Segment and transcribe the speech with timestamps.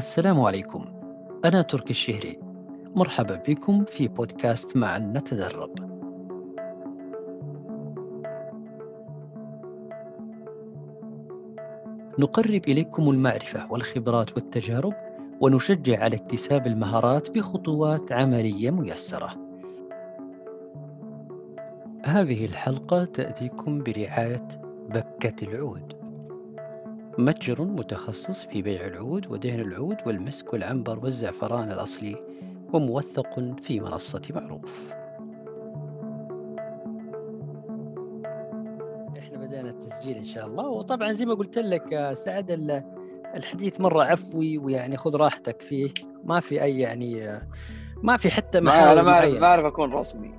[0.00, 0.84] السلام عليكم.
[1.44, 2.38] أنا تركي الشهري.
[2.94, 5.70] مرحبا بكم في بودكاست معا نتدرب.
[12.18, 14.94] نقرب إليكم المعرفة والخبرات والتجارب
[15.40, 19.30] ونشجع على اكتساب المهارات بخطوات عملية ميسرة.
[22.04, 24.48] هذه الحلقة تأتيكم برعاية
[24.88, 25.99] بكة العود.
[27.20, 32.16] متجر متخصص في بيع العود ودهن العود والمسك والعنبر والزعفران الأصلي
[32.72, 34.90] وموثق في منصة معروف.
[39.18, 40.68] إحنا بدأنا التسجيل إن شاء الله.
[40.68, 42.50] وطبعا زي ما قلت لك سعد
[43.34, 45.90] الحديث مرة عفوي ويعني خذ راحتك فيه.
[46.24, 47.40] ما في أي يعني
[48.02, 50.34] ما في حتى ما أنا ما أعرف ما أعرف أكون رسمي.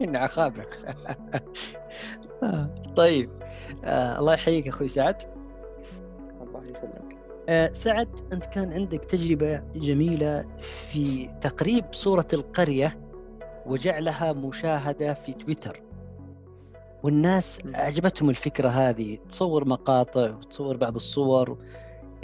[0.12, 0.96] نعم خابرك
[2.96, 3.30] طيب.
[3.84, 5.22] آه الله يحييك أخوي سعد.
[5.22, 5.39] آه
[7.72, 12.98] سعد أنت كان عندك تجربة جميلة في تقريب صورة القرية
[13.66, 15.82] وجعلها مشاهدة في تويتر.
[17.02, 19.18] والناس عجبتهم الفكرة هذه.
[19.28, 21.58] تصور مقاطع وتصور بعض الصور.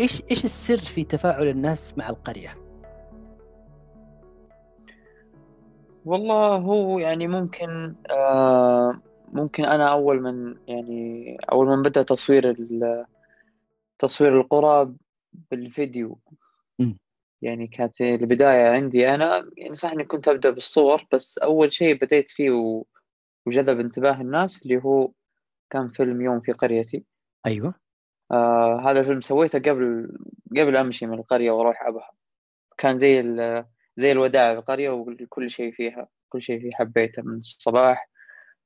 [0.01, 2.57] إيش إيش السر في تفاعل الناس مع القرية؟
[6.05, 9.01] والله هو يعني ممكن آه
[9.33, 12.57] ممكن أنا أول من يعني أول من بدأ تصوير
[13.99, 14.93] تصوير القرى
[15.51, 16.19] بالفيديو.
[16.79, 16.92] م.
[17.42, 19.51] يعني كانت البداية عندي أنا.
[19.56, 22.84] يعني صح إني كنت أبدأ بالصور بس أول شيء بديت فيه و...
[23.47, 25.11] وجذب انتباه الناس اللي هو
[25.70, 27.05] كان فيلم يوم في قريتي.
[27.47, 27.75] أيوه.
[28.33, 30.09] آه هذا الفيلم سويته قبل
[30.51, 32.11] قبل أمشي من القرية وأروح أبها.
[32.79, 33.64] كان زي ال...
[33.97, 36.09] زي الوداع القرية وكل شيء فيها.
[36.29, 38.11] كل شيء فيه حبيته من الصباح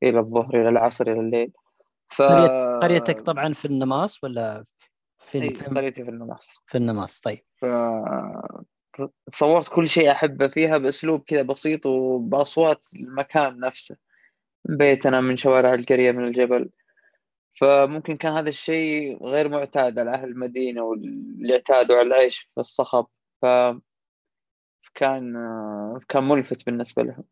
[0.02, 1.52] إلى الظهر إلى العصر إلى الليل.
[2.08, 2.22] ف...
[2.82, 4.64] قريتك طبعا في النماص ولا
[5.30, 7.38] في قريتي في النماص في النماص طيب.
[7.56, 7.64] ف...
[9.32, 13.96] صورت كل شيء أحبه فيها بأسلوب كذا بسيط وبأصوات المكان نفسه.
[14.64, 16.70] بيتنا من شوارع القرية من الجبل.
[17.60, 23.06] فممكن كان هذا الشيء غير معتاد على أهل المدينة واللي اعتادوا على العيش في الصخب.
[23.42, 23.46] ف
[24.94, 25.34] كان
[26.08, 27.24] كان ملفت بالنسبة لهم.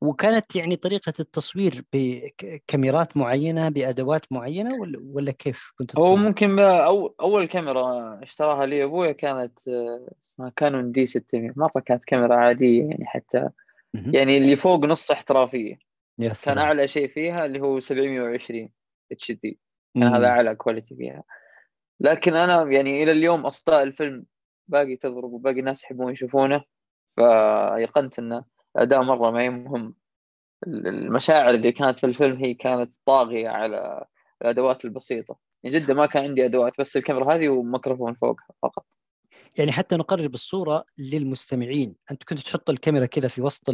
[0.00, 6.58] وكانت يعني طريقة التصوير بكاميرات معينة بأدوات معينة ولا, ولا كيف كنت تصور؟ هو ممكن
[6.58, 9.58] أو أول كاميرا اشتراها لي أبويا كانت
[10.22, 13.48] اسمها Canon D 600 مرة كانت كاميرا عادية يعني حتى.
[13.94, 15.78] يعني اللي فوق نص احترافية.
[16.18, 16.56] يا سلام.
[16.56, 18.68] كان أعلى شيء فيها اللي هو 720
[19.12, 19.58] HD.
[19.94, 21.22] كان هذا أعلى quality فيها.
[22.00, 24.24] لكن أنا يعني إلى اليوم أصداء الفيلم
[24.68, 26.64] باقي تضرب وباقي الناس يحبون يشوفونه
[27.16, 28.44] فأيقنت أنه
[28.76, 29.94] أداء مرة ما هي مهم.
[30.66, 34.04] المشاعر اللي كانت في الفيلم هي كانت طاغية على
[34.42, 35.38] الأدوات البسيطة.
[35.62, 38.86] يعني جدا ما كان عندي أدوات بس الكاميرا هذه وميكروفون فوقها فقط.
[39.56, 41.94] يعني حتى نقرب الصورة للمستمعين.
[42.10, 43.70] أنت كنت تحط الكاميرا كذا في وسط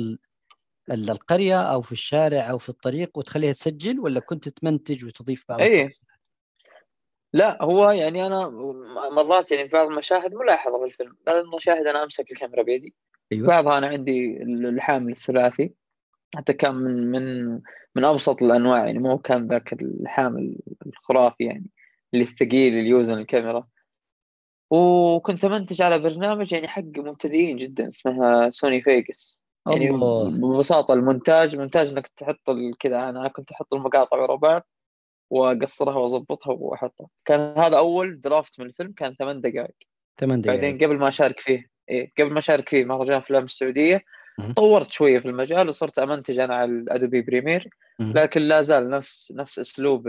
[0.91, 5.88] القرية أو في الشارع أو في الطريق وتخليها تسجل ولا كنت تمنتج وتضيف بعض أيه.
[7.32, 8.49] لا هو يعني أنا
[9.12, 11.16] مرات يعني في بعض المشاهد ملاحظة في الفيلم.
[11.26, 12.94] بعض المشاهد أنا أمسك الكاميرا بيدي
[13.33, 13.49] أيوة.
[13.49, 15.75] بعضها أنا عندي الحامل الثلاثي.
[16.37, 17.53] حتى كان من من
[17.95, 21.67] من أبسط الأنواع يعني مو كان ذاك الحامل الخرافي يعني
[22.15, 23.67] اللي الثقيل اللي يوزن الكاميرا.
[24.71, 29.38] وكنت منتج على برنامج يعني حق مبتدئين جدا اسمها Sony Vegas.
[29.69, 30.31] يعني الله.
[30.31, 34.67] ببساطة المونتاج مونتاج إنك تحط كذا أنا كنت أحط المقاطع ورا بعض
[35.31, 37.09] وأقصرها وأظبطها وأحطها.
[37.25, 39.77] كان هذا أول draft من الفيلم كان ثمان دقائق.
[40.21, 40.61] ثمان دقائق.
[40.61, 44.05] بعدين قبل ما أشارك فيه إيه قبل ما أشارك في مهرجان أفلام السعودية
[44.56, 47.69] طورت شوية في المجال وصرت أمنتج أنا على ال Adobe Premiere
[48.00, 50.09] لكن لا زال نفس نفس أسلوب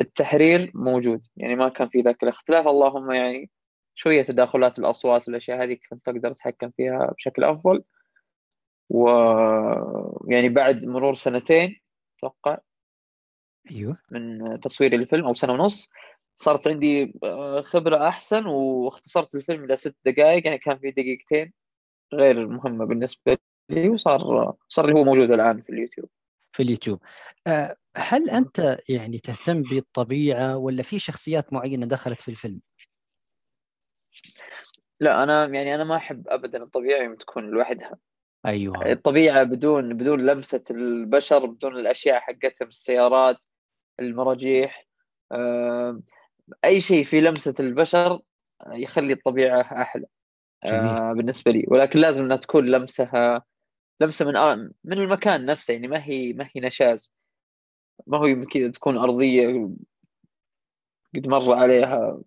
[0.00, 1.26] التحرير موجود.
[1.36, 2.68] يعني ما كان في ذاك الاختلاف.
[2.68, 3.50] اللهم يعني
[3.94, 7.82] شوية تداخلات الأصوات والأشياء هذه كنت أقدر أتحكم فيها بشكل أفضل.
[8.90, 9.08] و
[10.28, 11.80] يعني بعد مرور سنتين
[12.18, 12.58] أتوقع
[13.70, 13.98] أيوه.
[14.10, 15.88] من تصوير الفيلم أو سنة ونص
[16.36, 21.52] صارت عندي آه، خبرة أحسن واختصرت الفيلم إلى ست دقائق يعني كان في دقيقتين
[22.14, 23.38] غير مهمة بالنسبة
[23.70, 26.08] لي وصار صار اللي هو موجود الآن في اليوتيوب.
[26.52, 27.00] في اليوتيوب.
[27.46, 32.60] آه، هل أنت يعني تهتم بالطبيعة ولا في شخصيات معينة دخلت في الفيلم؟
[35.00, 37.98] لا أنا يعني أنا ما أحب أبدا الطبيعة يوم تكون لوحدها.
[38.46, 38.92] أيوة.
[38.92, 43.44] الطبيعة بدون بدون لمسة البشر بدون الأشياء حقتهم السيارات
[44.00, 44.86] المراجيح
[45.32, 46.00] آه
[46.64, 48.20] أي شيء في لمسة البشر
[48.72, 50.06] يخلي الطبيعة أحلى.
[50.64, 51.64] آه بالنسبة لي.
[51.68, 53.42] ولكن لازم إنها تكون لمسها
[54.00, 54.54] لمسة من آه
[54.84, 55.74] من المكان نفسه.
[55.74, 57.12] يعني ما هي ما هي نشاز.
[58.06, 59.70] ما هو يمكن تكون أرضية
[61.14, 62.20] قد مر عليها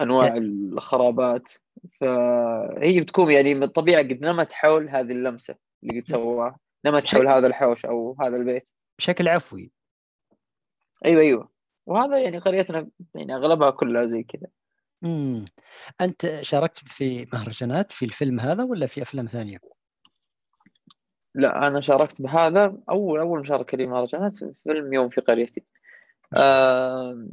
[0.00, 1.52] أنواع الخرابات.
[2.00, 6.58] فهي بتكون يعني من الطبيعة قد نمت حول هذه اللمسة اللي قد سواها.
[6.84, 8.70] نمت حول هذا الحوش أو هذا البيت.
[8.98, 9.70] بشكل عفوي.
[11.04, 11.59] أيوه أيوه.
[11.90, 14.46] وهذا يعني قريتنا يعني أغلبها كلها زي كذا.
[15.04, 15.44] امم
[16.00, 19.58] أنت شاركت في مهرجانات في الفيلم هذا ولا في أفلام ثانية؟
[21.34, 22.76] لا أنا شاركت بهذا.
[22.90, 25.62] أول أول مشاركة لي مهرجانات في فيلم يوم في قريتي.
[26.36, 27.28] آه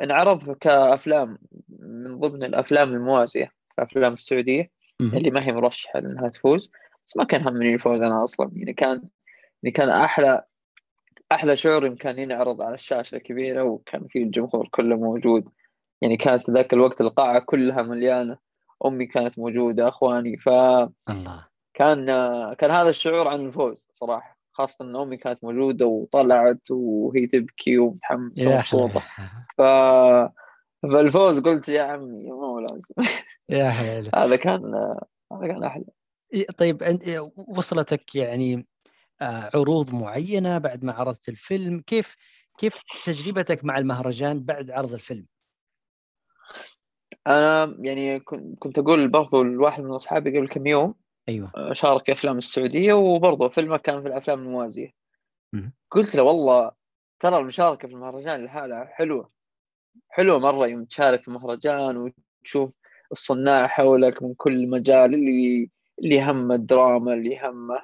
[0.00, 1.38] انعرض كأفلام
[1.78, 4.70] من ضمن الأفلام الموازية في أفلام السعودية
[5.00, 6.70] اللي ما هي مرشحة انها تفوز.
[7.06, 8.50] بس ما كان همني الفوز أنا أصلا.
[8.54, 9.02] يعني كان
[9.62, 10.44] يعني كان أحلى
[11.32, 15.48] أحلى شعور كان ينعرض على الشاشة الكبيرة وكان في الجمهور كله موجود.
[16.02, 18.38] يعني كانت ذاك الوقت القاعة كلها مليانة.
[18.86, 20.36] أمي كانت موجودة أخواني.
[20.36, 21.46] ف الله.
[21.74, 22.06] كان
[22.54, 24.38] كان هذا الشعور عن الفوز صراحة.
[24.52, 29.02] خاصة إن أمي كانت موجودة وطلعت وهي تبكي ومتحمسة ومبسوطة.
[29.58, 29.62] ف
[30.82, 32.94] فالفوز قلت يا عمي مو لازم.
[33.48, 34.74] يا حلال هذا كان
[35.32, 35.84] هذا كان أحلى.
[36.58, 37.02] طيب أنت
[37.36, 38.66] وصلتك يعني
[39.20, 41.80] عروض معينة بعد ما عرضت الفيلم.
[41.80, 42.16] كيف
[42.58, 45.26] كيف تجربتك مع المهرجان بعد عرض الفيلم؟
[47.26, 48.20] أنا يعني
[48.58, 50.94] كنت أقول برضو لواحد من أصحابي قبل كم يوم
[51.28, 51.52] أيوه.
[51.56, 54.90] آه، شارك في أفلام السعودية وبرضه فيلمه كان في الأفلام الموازية.
[55.90, 56.70] قلت له والله
[57.20, 59.30] ترى المشاركة في المهرجان لحالها حلوة
[60.08, 62.74] حلوة مرة يوم تشارك في المهرجان وتشوف
[63.12, 67.82] الصناع حولك من كل مجال اللي اللي همه الدراما اللي همه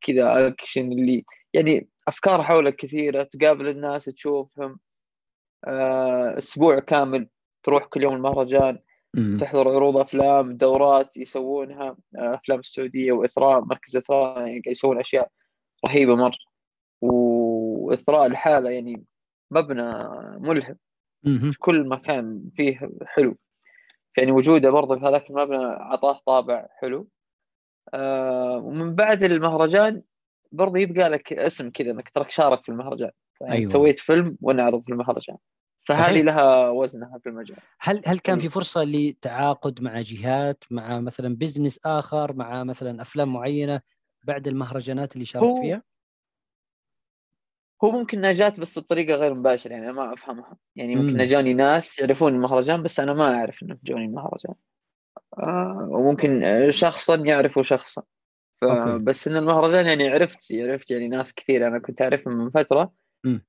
[0.00, 4.78] كذا اكشن اللي يعني أفكار حولك كثيرة تقابل الناس تشوفهم
[5.68, 7.28] آه، أسبوع كامل
[7.62, 8.78] تروح كل يوم المهرجان
[9.40, 15.28] تحضر عروض أفلام دورات يسوونها آه، أفلام السعوديه وإثراء مركز إثراء يعني يسوون أشياء
[15.86, 16.38] رهيبة مرة.
[17.00, 19.04] وإثراء الحالة يعني
[19.50, 20.08] مبنى
[20.40, 20.76] ملهم
[21.24, 23.36] في كل مكان فيه حلو.
[24.16, 27.08] يعني وجوده برضه في هذاك المبنى أعطاه طابع حلو.
[27.94, 30.02] آه ومن بعد المهرجان
[30.52, 33.10] برضه يبقى لك اسم كذا إنك ترك شاركت في المهرجان.
[33.40, 33.68] يعني أيوة.
[33.70, 35.36] سويت فيلم ونعرض في المهرجان.
[35.78, 37.58] فهذه لها وزنها في المجال.
[37.80, 43.32] هل هل كان في فرصة لتعاقد مع جهات مع مثلا business آخر مع مثلا أفلام
[43.32, 43.80] معينة
[44.24, 45.82] بعد المهرجانات اللي شاركت هو فيها؟
[47.84, 50.56] هو ممكن نجات بس بطريقة غير مباشرة يعني أنا ما أفهمها.
[50.76, 54.54] يعني ممكن نجاني ناس يعرفون المهرجان بس أنا ما أعرف إنه جوني المهرجان.
[55.88, 58.02] وممكن شخصا يعرفوا شخصا.
[59.00, 61.66] بس إن المهرجان يعني عرفت عرفت يعني ناس كثير.
[61.66, 62.92] أنا كنت أعرفهم من فترة.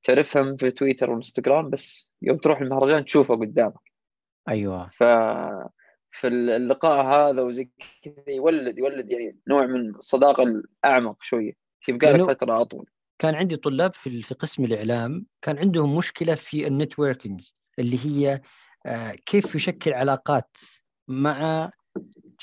[0.03, 3.91] تعرفهم في تويتر وإنستغرام بس يوم تروح المهرجان تشوفه قدامك.
[4.49, 4.89] أيوه.
[4.89, 5.03] ف
[6.11, 7.69] في اللقاء هذا وزي
[8.01, 11.53] كذا يولد يولد يعني نوع من الصداقة الأعمق شوية.
[11.87, 12.85] يبقى لك فترة أطول.
[13.19, 15.25] كان عندي طلاب في في قسم الإعلام.
[15.41, 17.49] كان عندهم مشكلة في النتوركينج
[17.79, 18.41] اللي هي
[18.85, 20.57] آه، كيف يشكل علاقات
[21.07, 21.71] مع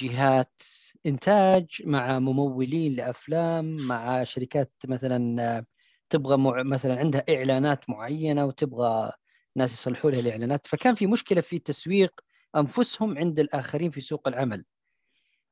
[0.00, 0.62] جهات
[1.06, 5.64] إنتاج مع ممولين لأفلام مع شركات مثلا
[6.10, 6.62] تبغى مع...
[6.62, 9.12] مثلا عندها إعلانات معينة وتبغى
[9.56, 12.20] ناس يصلحوا لها الإعلانات فكان في مشكلة في تسويق
[12.56, 14.64] أنفسهم عند الآخرين في سوق العمل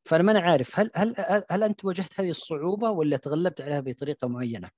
[0.05, 1.15] فأنا ما أنا عارف هل هل
[1.51, 4.71] هل أنت واجهت هذه الصعوبة ولا تغلبت عليها بطريقة معينة؟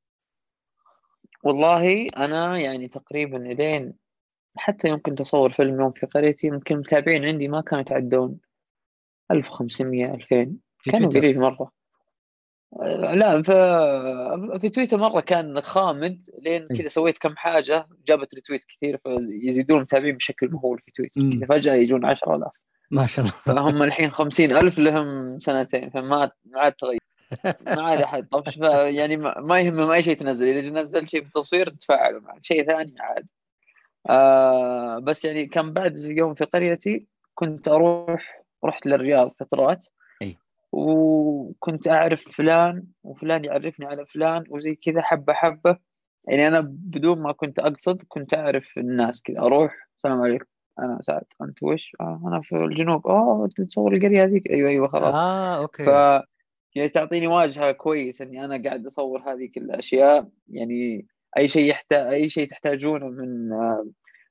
[1.42, 3.94] والله أنا يعني تقريبا إلين
[4.58, 8.38] حتى يمكن تصور فيلم يوم في قريتي يمكن متابعين عندي ما كانوا يتعدون.
[9.30, 10.52] 1500 2000
[10.84, 11.78] كانوا قليل مرة.
[12.96, 16.78] لا في في تويتر مرة كان خامد لين إيه.
[16.78, 21.20] كذا سويت كم حاجة جابت retweet كثير فيزيدون المتابعين بشكل مهول في تويتر.
[21.36, 22.52] كذا فجأة يجون 10000
[22.90, 23.36] ما شاء الله.
[23.44, 27.00] فهم الحين 50000 لهم سنتين فما ما عاد تغير.
[27.44, 28.28] ما عاد أحد.
[28.28, 30.46] طفش يعني ما يهمهم أي شيء تنزل.
[30.46, 33.24] إذا نزل شيء في التصوير تفاعلوا معك شيء ثاني عاد.
[34.08, 39.86] آه بس يعني كان بعد يوم في قريتي كنت أروح رحت للرياض فترات.
[40.72, 45.76] وكنت أعرف فلان وفلان يعرفني على فلان وزي كذا حبة حبة.
[46.28, 50.44] يعني أنا بدون ما كنت أقصد كنت أعرف الناس كذا أروح السلام عليكم
[50.78, 53.06] أنا سعد أنت وش؟ آه أنا في الجنوب.
[53.06, 55.14] أوه أنت تصور القرية هذيك؟ أيوه أيوه خلاص.
[55.16, 55.84] آه أوكي.
[55.84, 55.88] ف
[56.74, 60.28] يعني تعطيني واجهة كويس إني أنا قاعد أصور هذه الأشياء.
[60.48, 61.06] يعني
[61.38, 63.48] أي شيء يحتاج أي شيء تحتاجونه من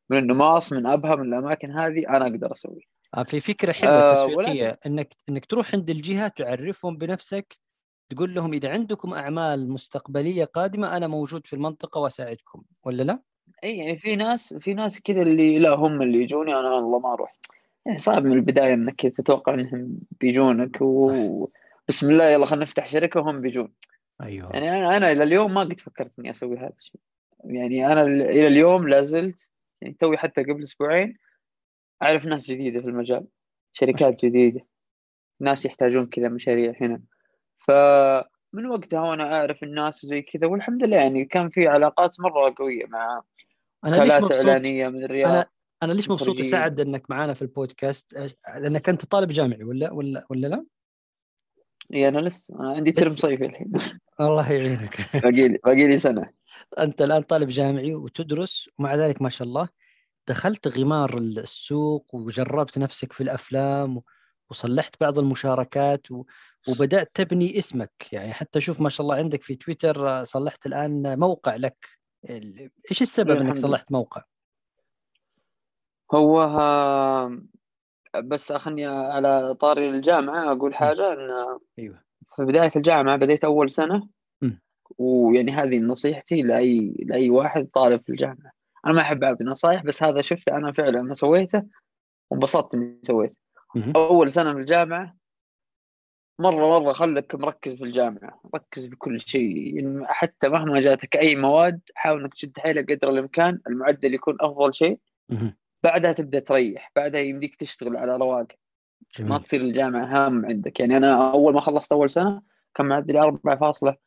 [0.09, 2.81] من النماص من أبها من الأماكن هذه أنا أقدر أسويه.
[3.15, 7.57] آه، في فكرة حلوة آه تسويقية إنك إنك تروح عند الجهة تعرفهم بنفسك
[8.09, 13.19] تقول لهم إذا عندكم أعمال مستقبلية قادمة أنا موجود في المنطقة وأساعدكم ولا لا؟
[13.63, 17.13] إي يعني في ناس في ناس كذا اللي لا هم اللي يجوني أنا والله ما
[17.13, 17.33] أروح.
[17.85, 23.41] يعني صعب من البداية إنك تتوقع إنهم بيجونك وبسم الله يلا خلينا نفتح شركة وهم
[23.41, 23.73] بيجون.
[24.21, 27.01] أيوه يعني أنا أنا إلى اليوم ما قد فكرت إني أسوي هذا الشيء
[27.43, 29.49] يعني أنا إلى اليوم لا زلت
[29.81, 31.17] يعني توي حتى قبل أسبوعين
[32.01, 33.27] أعرف ناس جديدة في المجال
[33.73, 34.61] شركات جديدة
[35.39, 37.01] ناس يحتاجون كذا مشاريع هنا
[37.57, 42.85] فمن وقتها وأنا أعرف الناس زي كذا والحمد لله يعني كان في علاقات مرة قوية
[42.85, 43.21] مع
[43.85, 45.45] أنا ليش مبسوط إعلانية من الرياض أنا
[45.83, 46.41] أنا ليش مبسوط.
[46.41, 48.13] سعد إنك معانا في البودكاست
[48.57, 50.65] لأنك أنت طالب جامعي ولا ولا ولا لا؟
[51.93, 53.09] إي أنا لسه أنا عندي ترم.
[53.09, 53.71] صيفي الحين
[54.21, 54.97] الله يعينك.
[55.23, 56.29] باقي لي باقي لي سنة.
[56.79, 59.69] أنت الآن طالب جامعي وتدرس ومع ذلك ما شاء الله
[60.27, 64.01] دخلت غمار السوق وجربت نفسك في الأفلام
[64.49, 66.25] وصلحت بعض المشاركات و-
[66.69, 67.91] وبدأت تبني اسمك.
[68.11, 71.87] يعني حتى شوف ما شاء الله عندك في تويتر صلحت الآن موقع لك.
[72.91, 73.67] إيش السبب إنك الحمد لله.
[73.67, 74.21] صلحت موقع؟
[76.13, 77.41] هو ها
[78.23, 82.06] بس خلني على طاري الجامعة أقول حاجة إن أيوه.
[82.35, 84.07] في بداية الجامعة بديت أول سنة
[84.41, 84.61] مم.
[84.97, 88.51] ويعني هذه نصيحتي لأي لأي واحد طالب في الجامعة
[88.85, 91.63] أنا ما أحب أعطي نصايح بس هذا شفته أنا فعلا أنا سويته
[92.29, 93.37] وانبسطت إني سويته.
[93.95, 95.17] أول سنة في الجامعة
[96.39, 101.35] مرة مرة خلك مركز في الجامعة ركز في كل شيء يعني حتى مهما جاتك أي
[101.35, 104.99] مواد حاول إنك تشد حيلك قدر الإمكان المعدل يكون أفضل شيء.
[105.83, 108.15] بعدها تبدأ تريح بعدها يمديك تشتغل على
[109.19, 110.79] ما تصير الجامعة هام عندك.
[110.79, 112.41] يعني أنا أول ما خلصت أول سنة
[112.75, 113.97] كان معدلي 4.70 ما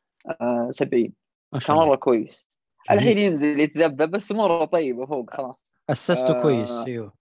[1.52, 1.86] كان شاء الله.
[1.86, 2.46] مره كويس.
[2.90, 5.74] الحين ينزل يتذبذب بس اموره طيبة فوق خلاص.
[5.90, 7.12] أسسته آه، كويس أيوه.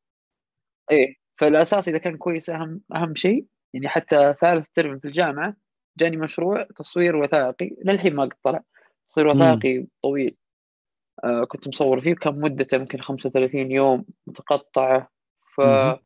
[0.91, 1.15] إيه.
[1.37, 3.45] فالأساس إذا كان كويس أهم أهم شيء.
[3.73, 5.55] يعني حتى ثالث ترم في الجامعة
[5.97, 7.75] جاني مشروع تصوير وثائقي.
[7.85, 8.63] للحين ما قد طلع.
[9.09, 9.39] تصوير مم.
[9.41, 10.37] وثائقي طويل.
[11.23, 12.15] آه كنت مصور فيه.
[12.15, 15.09] كان مدته يمكن 35 يوم متقطعة.
[15.55, 15.97] ف مهم.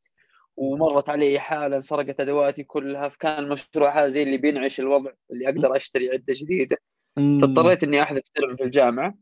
[0.57, 5.75] ومرت علي حاله انسرقت أدواتي كلها فكان المشروع هذا زي اللي بينعش الوضع اللي أقدر
[5.75, 6.77] أشتري عدة جديدة.
[7.41, 9.15] فاضطريت إني أحذف ترم في الجامعة.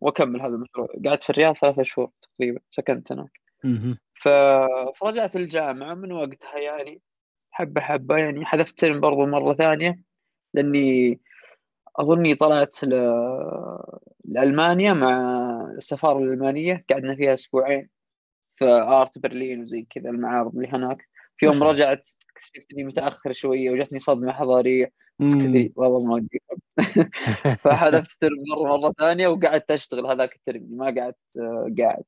[0.00, 3.40] وأكمل هذا المشروع قعدت في الرياض ثلاثة شهور تقريبا سكنت هناك.
[4.14, 4.28] ف...
[4.98, 7.00] فرجعت الجامعة من وقتها يعني
[7.50, 9.98] حبة حبة يعني حذفت ترم برضو مرة ثانية
[10.54, 11.20] لأني
[11.96, 12.88] أظني طلعت ل...
[14.24, 15.20] لألمانيا مع
[15.76, 17.88] السفارة الألمانية قعدنا فيها أسبوعين
[18.56, 21.08] في آرت برلين وزي كذا المعارض اللي هناك.
[21.36, 21.62] في يوم.
[21.62, 24.92] رجعت اكتشفت إني متأخر شوية وجتني صدمة حضارية.
[25.18, 25.38] مم.
[25.38, 26.40] تدري والله ما أدري.
[27.62, 32.04] فحذفت ترم مرة مرة ثانية وقعدت أشتغل هذاك الترم ما قعدت آه، قاعد.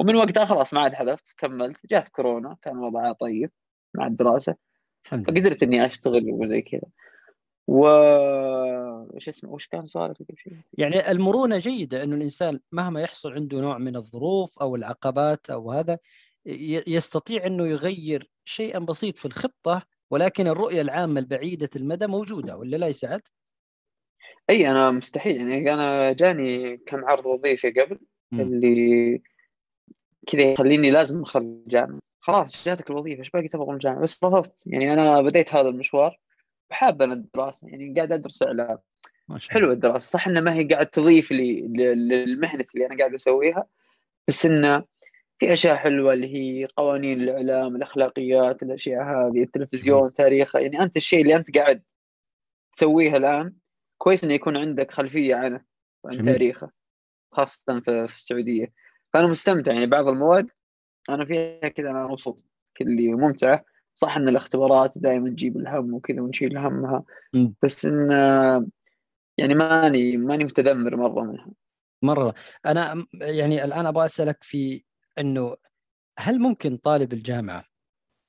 [0.00, 1.86] ومن وقتها خلاص ما عاد حذفت كملت.
[1.86, 3.50] جات كورونا كان وضعها طيب
[3.94, 4.54] مع لله.
[5.04, 6.88] فقدرت إني أشتغل وزي كذا.
[7.66, 7.86] و
[9.14, 10.16] إيش اسمه وش كان سؤالك؟
[10.78, 15.98] يعني المرونة جيدة أنه الإنسان مهما يحصل عنده نوع من الظروف أو العقبات أو هذا
[16.86, 22.86] يستطيع أنه يغير شيئا بسيط في الخطة ولكن الرؤية العامة البعيدة المدى موجودة ولا لا
[22.86, 23.22] يسعد؟
[24.50, 27.98] أي أنا مستحيل يعني أنا جاني كم عرض وظيفي قبل
[28.32, 28.40] مم.
[28.40, 29.22] اللي
[30.26, 34.62] كذا يخليني لازم اخلي الجامعة خلاص جاتك الوظيفة إيش باقي تبغى من الجامعة بس رفضت
[34.66, 36.18] يعني أنا بديت هذا المشوار
[36.70, 38.78] وحاب أنا الدراسة يعني قاعد أدرس إعلام.
[39.48, 41.60] حلوة الدراسة صح انها ما هي قاعد تضيف لي
[41.96, 43.66] للمهنة اللي أنا قاعد أسويها
[44.28, 44.84] بس انه
[45.38, 51.22] في أشياء حلوة اللي هي قوانين الإعلام الأخلاقيات الأشياء هذه التلفزيون تاريخه يعني أنت الشيء
[51.22, 51.82] اللي أنت قاعد
[52.72, 53.54] تسويه الآن
[53.98, 55.64] كويس إنه يكون عندك خلفية عنه
[56.04, 56.24] وعن.
[56.24, 56.70] تاريخه
[57.32, 58.72] خاصة في, في السعودية.
[59.12, 60.50] فأنا مستمتع يعني بعض المواد
[61.08, 62.44] أنا فيها كذا أنا مبسوط
[62.80, 63.64] اللي ممتعة.
[63.96, 67.04] صح إن الاختبارات دائما تجيب الهم وكذا ونشيل همها.
[67.62, 68.10] بس إن
[69.38, 71.50] يعني ماني ماني متذمر مرة منها
[72.02, 72.34] مرة
[72.66, 74.84] أنا م- يعني الآن أبغى أسألك في
[75.18, 75.56] أنه
[76.18, 77.64] هل ممكن طالب الجامعة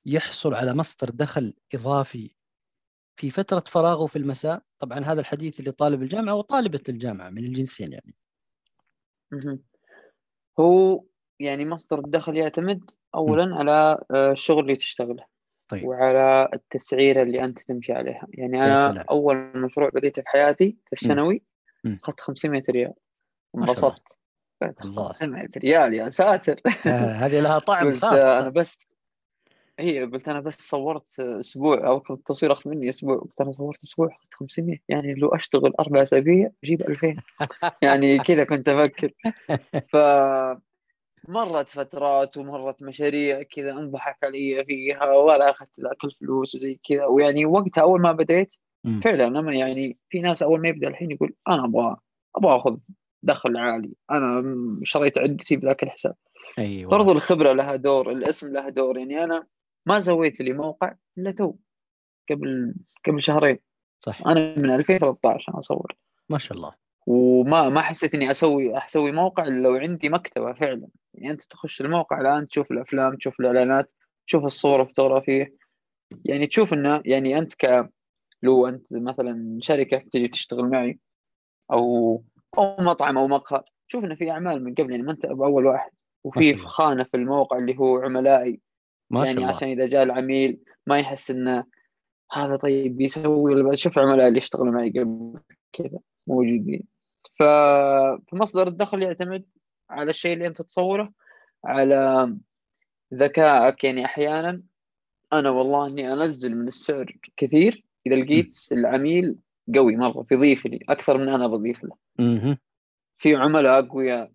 [0.06, 2.34] يحصل على مصدر دخل إضافي
[3.16, 8.14] في فترة فراغه في المساء؟ طبعا هذا الحديث لطالب الجامعة وطالبة الجامعة من الجنسين يعني.
[10.60, 11.04] هو
[11.40, 15.24] يعني مصدر الدخل يعتمد اولا على آه، الشغل اللي تشتغله
[15.68, 15.84] طيب.
[15.84, 18.26] وعلى التسعيرة اللي أنت تمشي عليها.
[18.30, 19.04] يعني أنا.
[19.10, 21.42] أول مشروع بديته في حياتي في الثانوي.
[21.86, 22.92] أخذت 500 ريال.
[23.56, 24.18] انبسطت.
[24.62, 25.08] قلت الله.
[25.08, 26.60] 500 ريال يا ساتر.
[26.66, 28.12] آه، هذه لها طعم خاص.
[28.12, 28.88] أنا بس
[29.78, 33.18] هي قلت أنا بس صورت أسبوع أو كنت التصوير أخذ مني أسبوع.
[33.18, 37.16] قلت أنا صورت أسبوع أخذت 500 يعني لو أشتغل أربع أسابيع أجيب 2000
[37.82, 39.12] يعني كذا كنت أفكر.
[39.92, 39.96] ف
[41.28, 47.04] مرت فترات ومرت مشاريع كذا انضحك علي فيها ولا أخذت ذاك الفلوس وزي كذا.
[47.06, 48.54] ويعني وقتها أول ما بديت.
[49.04, 51.96] فعلا أنا يعني في ناس أول ما يبدأ الحين يقول أنا أبغى
[52.36, 52.76] أبغى أخذ
[53.22, 53.90] دخل عالي.
[54.10, 56.14] أنا شريت عدتي بذاك الحساب.
[56.58, 56.90] أيوه.
[56.90, 58.98] برضو الخبرة لها دور الاسم له دور.
[58.98, 59.46] يعني أنا
[59.86, 61.54] ما سويت لي موقع إلا تو
[62.30, 62.74] قبل
[63.06, 63.58] قبل شهرين.
[64.00, 65.96] صح أنا من 2013 أنا أصور.
[66.28, 66.74] ما شاء الله.
[67.06, 70.88] وما ما حسيت إني أسوي أسوي موقع إلا لو عندي مكتبة فعلا.
[71.18, 73.92] يعني أنت تخش الموقع الآن تشوف الأفلام تشوف الإعلانات
[74.26, 75.54] تشوف الصور الفوتوغرافية.
[76.24, 77.90] يعني تشوف إنه يعني أنت ك
[78.42, 80.98] لو أنت مثلا شركة تجي تشتغل معي
[81.72, 82.22] أو
[82.58, 85.90] أو مطعم أو مقهى تشوف إنه في أعمال من قبل يعني ما أنت باول واحد.
[86.24, 88.60] وفي خانة في الموقع اللي هو عملائي.
[89.10, 89.48] ما يعني الله.
[89.48, 91.64] عشان إذا جاء العميل ما يحس إنه
[92.32, 95.40] هذا طيب بيسوي شوف عملاء اللي يشتغلوا معي قبل
[95.72, 96.82] كذا موجودين.
[97.38, 99.44] فمصدر الدخل يعتمد
[99.90, 101.12] على الشيء اللي أنت تصوره
[101.64, 102.34] على
[103.14, 103.84] ذكائك.
[103.84, 104.62] يعني أحيانا
[105.32, 109.36] أنا والله إني أنزل من السعر كثير إذا لقيت العميل
[109.74, 111.96] قوي مرة بيضيف لي أكثر من أنا بضيف له.
[113.18, 114.32] في عملاء اقوياء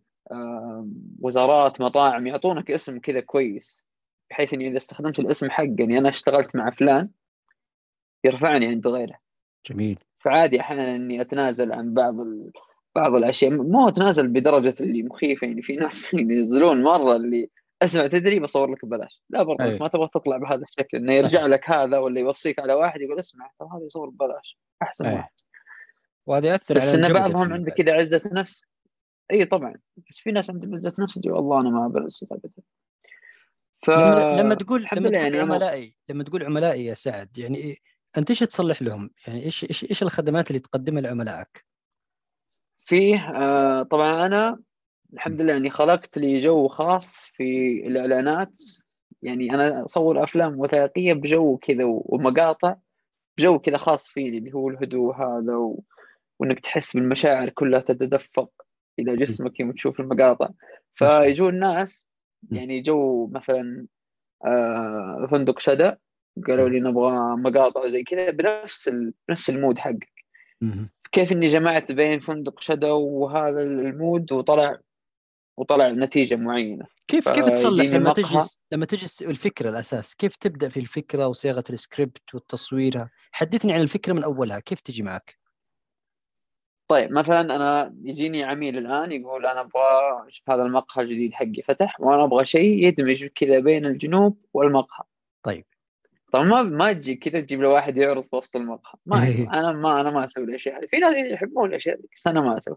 [1.19, 3.81] وزارات مطاعم يعطونك اسم كذا كويس
[4.29, 7.10] بحيث إني إذا استخدمت الاسم حق إني أنا اشتغلت مع فلان
[8.24, 9.15] يرفعني عند غيره.
[9.69, 10.00] جميل.
[10.19, 12.51] فعادي أحيانا إني أتنازل عن بعض ال...
[12.95, 17.50] بعض الأشياء مو اتنازل بدرجة اللي مخيفة يعني في ناس ينزلون مرة اللي
[17.81, 19.79] أسمع تدري بصور لك ببلاش لا برضه أيه.
[19.79, 23.51] ما تبغى تطلع بهذا الشكل إنه يرجع لك هذا ولا يوصيك على واحد يقول أسمع
[23.59, 25.15] ترى هذا يصور ببلاش أحسن أيه.
[25.15, 25.31] واحد
[26.27, 28.63] وهذا يأثر بس إن بعضهم عنده كذا عزة نفس
[29.31, 29.75] إي طبعا
[30.09, 32.50] بس في ناس عندهم عزة نفس يقول والله أنا ما بلس ابدا
[33.83, 35.93] ف لما, لما تقول لما تقول يعني عملائي أنا...
[36.09, 37.77] لما تقول عملائي يا سعد يعني إيه؟
[38.17, 41.65] أنت إيش تصلح لهم؟ يعني إيش إيش إيش الخدمات اللي تقدمها لعملائك؟
[42.85, 44.59] فيه آه طبعا أنا
[45.13, 47.43] الحمد لله يعني خلقت لي جو خاص في
[47.87, 48.61] الإعلانات.
[49.21, 52.75] يعني أنا أصور أفلام وثائقية بجو كذا ومقاطع
[53.37, 55.83] بجو كذا خاص فيني اللي هو الهدوء هذا و...
[56.39, 58.49] وإنك تحس بالمشاعر كلها تتدفق
[58.99, 60.49] إلى جسمك يوم تشوف المقاطع.
[60.95, 62.07] فيجون الناس
[62.51, 63.87] يعني جو مثلا
[64.45, 65.97] آه فندق شدا
[66.47, 69.13] قالوا لي نبغى مقاطع زي كذا بنفس ال...
[69.27, 70.13] بنفس ال mood حقك.
[71.13, 74.79] كيف إني جمعت بين فندق شدا وهذا ال mood وطلع
[75.58, 76.86] وطلع نتيجة معينة.
[77.08, 78.39] كيف كيف تصلح لما تجي
[78.72, 84.24] لما تجي الفكرة الأساس؟ كيف تبدأ في الفكرة وصياغة السكريبت والتصوير حدثني عن الفكرة من
[84.24, 85.37] أولها كيف تجي معك؟
[86.87, 92.01] طيب مثلا أنا يجيني عميل الآن يقول أنا أبغى شوف هذا المقهى الجديد حقي فتح
[92.01, 95.05] وأنا أبغى شيء يدمج كذا بين الجنوب والمقهى.
[95.44, 95.66] طيب.
[96.33, 99.00] طبعا ما ما تجي كذا تجيب له واحد يعرض في وسط المقهى.
[99.05, 99.17] ما
[99.59, 100.87] أنا ما أنا ما أسوي الأشياء هذه.
[100.87, 102.75] في ناس يحبون الأشياء هذه بس أنا ما أسوي.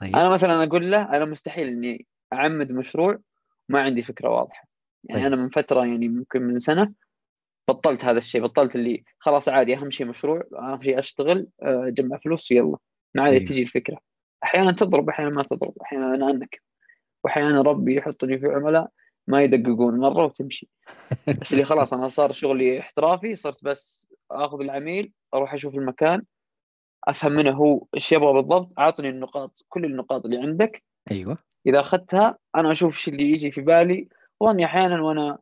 [0.00, 0.16] طيب.
[0.16, 3.18] أنا مثلا أقول له أنا مستحيل إني أعمد مشروع
[3.68, 4.68] ما عندي فكرة واضحة.
[5.04, 5.32] يعني طيب.
[5.32, 6.92] أنا من فترة يعني ممكن من سنة
[7.68, 8.42] بطلت هذا الشيء.
[8.42, 12.76] بطلت اللي خلاص عادي أهم شيء مشروع أهم شيء أشتغل آه، أجمع فلوس ويلا.
[13.14, 13.44] ما عاد أيوه.
[13.44, 13.98] تجي الفكرة.
[14.44, 16.62] أحيانا تضرب أحيانا ما تضرب أحيانا أنا عنك
[17.24, 18.90] واحيانا ربي يحطني في عملاء
[19.26, 20.68] ما يدققون مرة وتمشي.
[21.40, 26.22] بس اللي خلاص أنا صار شغلي احترافي صرت بس آخذ العميل أروح أشوف المكان
[27.08, 30.82] أفهم منه هو إيش يبغى بالضبط اعطني النقاط كل النقاط اللي عندك.
[31.10, 31.38] أيوه.
[31.66, 34.08] إذا أخذتها أنا أشوف إيش اللي يجي في بالي.
[34.40, 35.38] وأني أحيانا وأنا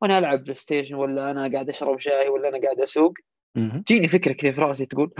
[0.00, 3.14] وأنا ألعب PlayStation ولا أنا قاعد أشرب شاي ولا أنا قاعد أسوق
[3.86, 5.12] تجيني فكرة كذا في راسي تقول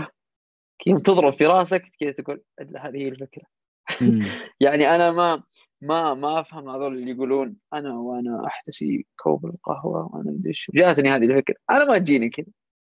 [0.87, 2.41] يوم تضرب في راسك كذا تقول
[2.77, 3.43] هذه هي الفكرة.
[4.65, 5.43] يعني أنا ما
[5.81, 11.25] ما ما أفهم هذول اللي يقولون أنا وأنا أحتسي كوب القهوة وأنا أدري جاتني هذه
[11.25, 11.55] الفكرة.
[11.69, 12.45] أنا ما تجيني كذا.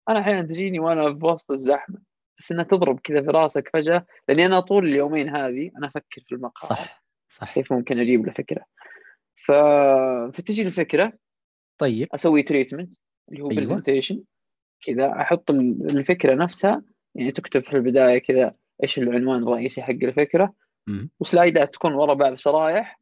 [0.10, 1.98] أنا أحيانا تجيني وأنا في وسط الزحمة.
[2.40, 4.06] بس انها تضرب كذا في راسك فجأة.
[4.30, 7.54] لأني أنا طول اليومين هذه أنا أفكر في المقهى صح صح.
[7.54, 8.66] كيف ممكن أجيب له فكرة.
[9.46, 9.52] ف...
[10.38, 11.14] فتجي الفكرة.
[11.78, 12.08] طيب.
[12.14, 12.94] أسوي treatment
[13.30, 13.62] اللي هو أيوة.
[13.62, 14.24] presentation
[14.86, 16.84] كذا أحط الفكرة نفسها.
[17.16, 20.54] يعني تكتب في البداية كذا إيش العنوان الرئيسي حق الفكرة.
[21.20, 23.00] وسلايدات تكون ورا بعض شرايح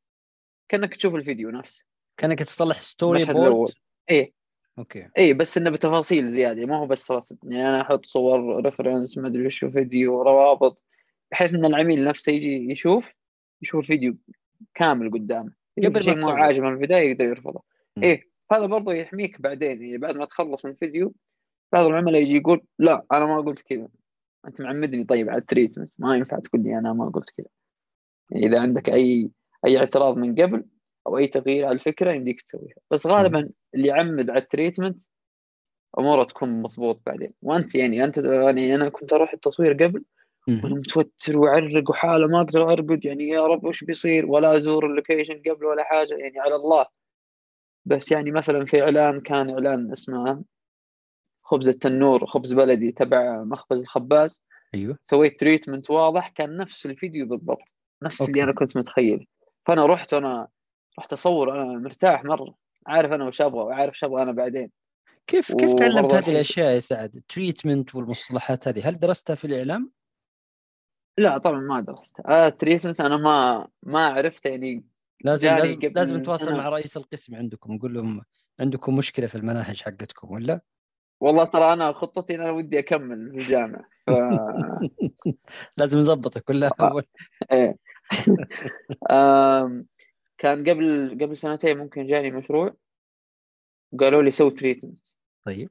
[0.69, 1.85] كأنك تشوف الفيديو نفسه.
[2.17, 3.73] كأنك تصلح storyboard
[4.09, 4.33] إيه.
[4.79, 5.03] okay.
[5.17, 7.37] اي بس إنه بتفاصيل زيادة ما هو بس رسم.
[7.43, 10.83] يعني أنا أحط صور reference ما أدري وش فيديو روابط
[11.31, 13.13] بحيث إن العميل نفسه يجي يشوف
[13.61, 14.17] يشوف الفيديو
[14.73, 15.51] كامل قدامه.
[15.83, 17.63] قبل شيء مو عاجبه من البداية يقدر يرفضه.
[18.03, 19.83] إيه هذا برضه يحميك بعدين.
[19.83, 21.13] يعني بعد ما تخلص من الفيديو
[21.71, 23.87] بعض العملاء يجي يقول لا أنا ما قلت كذا.
[24.47, 25.93] أنت معمدني طيب على ال treatment.
[25.99, 27.47] ما ينفع تقول لي أنا ما قلت كذا.
[28.31, 29.31] يعني إذا عندك أي
[29.65, 30.65] أي اعتراض من قبل
[31.07, 32.75] أو أي تغيير على الفكرة يمديك تسويها.
[32.91, 35.01] بس غالبا اللي يعمد على ال treatment
[35.99, 37.33] أموره تكون مضبوط بعدين.
[37.41, 40.03] وأنت يعني أنت يعني أنا كنت أروح التصوير قبل
[40.47, 44.92] وأنا متوتر وأعرق وحاله ما أقدر ارقد يعني يا رب وش بيصير؟ ولا أزور ال
[44.92, 46.13] location قبل ولا حاجة.
[46.13, 46.85] يعني على الله.
[47.85, 50.43] بس يعني مثلا في إعلان كان إعلان اسمه
[51.43, 54.43] خبز التنور خبز بلدي تبع مخبز الخباز.
[54.73, 54.97] أيوه.
[55.03, 57.76] سويت treatment واضح كان نفس الفيديو بالضبط.
[58.03, 58.31] نفس okay.
[58.31, 59.27] اللي أنا كنت متخيل
[59.65, 60.47] فأنا رحت وأنا
[60.99, 62.55] رحت أصور أنا مرتاح مرة
[62.87, 64.71] عارف أنا وش أبغى وعارف إيش أبغى أنا بعدين
[65.27, 69.91] كيف كيف تعلمت هذه الأشياء يا سعد؟ ال treatment والمصطلحات هذه هل درستها في الإعلام؟
[71.17, 74.85] لا طبعا ما درست آه treatment أنا ما ما عرفت يعني
[75.23, 76.57] لازم لازم لازم تواصل.
[76.57, 78.21] مع رئيس القسم عندكم نقول لهم
[78.59, 80.61] عندكم مشكلة في المناهج حقتكم ولا؟
[81.19, 84.11] والله ترى أنا خطتي أنا ودي أكمل في الجامعة ف
[85.77, 86.91] لازم نظبطك ولا آه.
[86.91, 87.03] أول
[87.51, 87.77] إيه.
[90.37, 92.73] كان قبل قبل سنتين ممكن جاني مشروع
[93.99, 95.07] قالوا لي سوي treatment
[95.45, 95.69] طيب.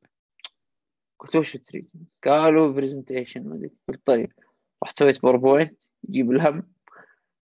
[1.18, 3.70] قلت وش ال treatment؟ قالوا presentation ما أدري.
[3.88, 4.33] قلت طيب
[4.85, 6.72] رحت سويت PowerPoint يجيب الهم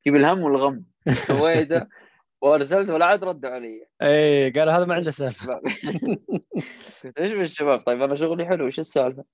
[0.07, 0.85] يجيب الهم والغم.
[1.27, 1.87] سويته
[2.41, 3.87] وارسلت ولا عاد ردوا علي.
[4.03, 5.61] إيه قال هذا ما عنده سالفة.
[7.05, 9.25] قلت إيش بالشباب؟ طيب أنا شغلي حلو إيش السالفة؟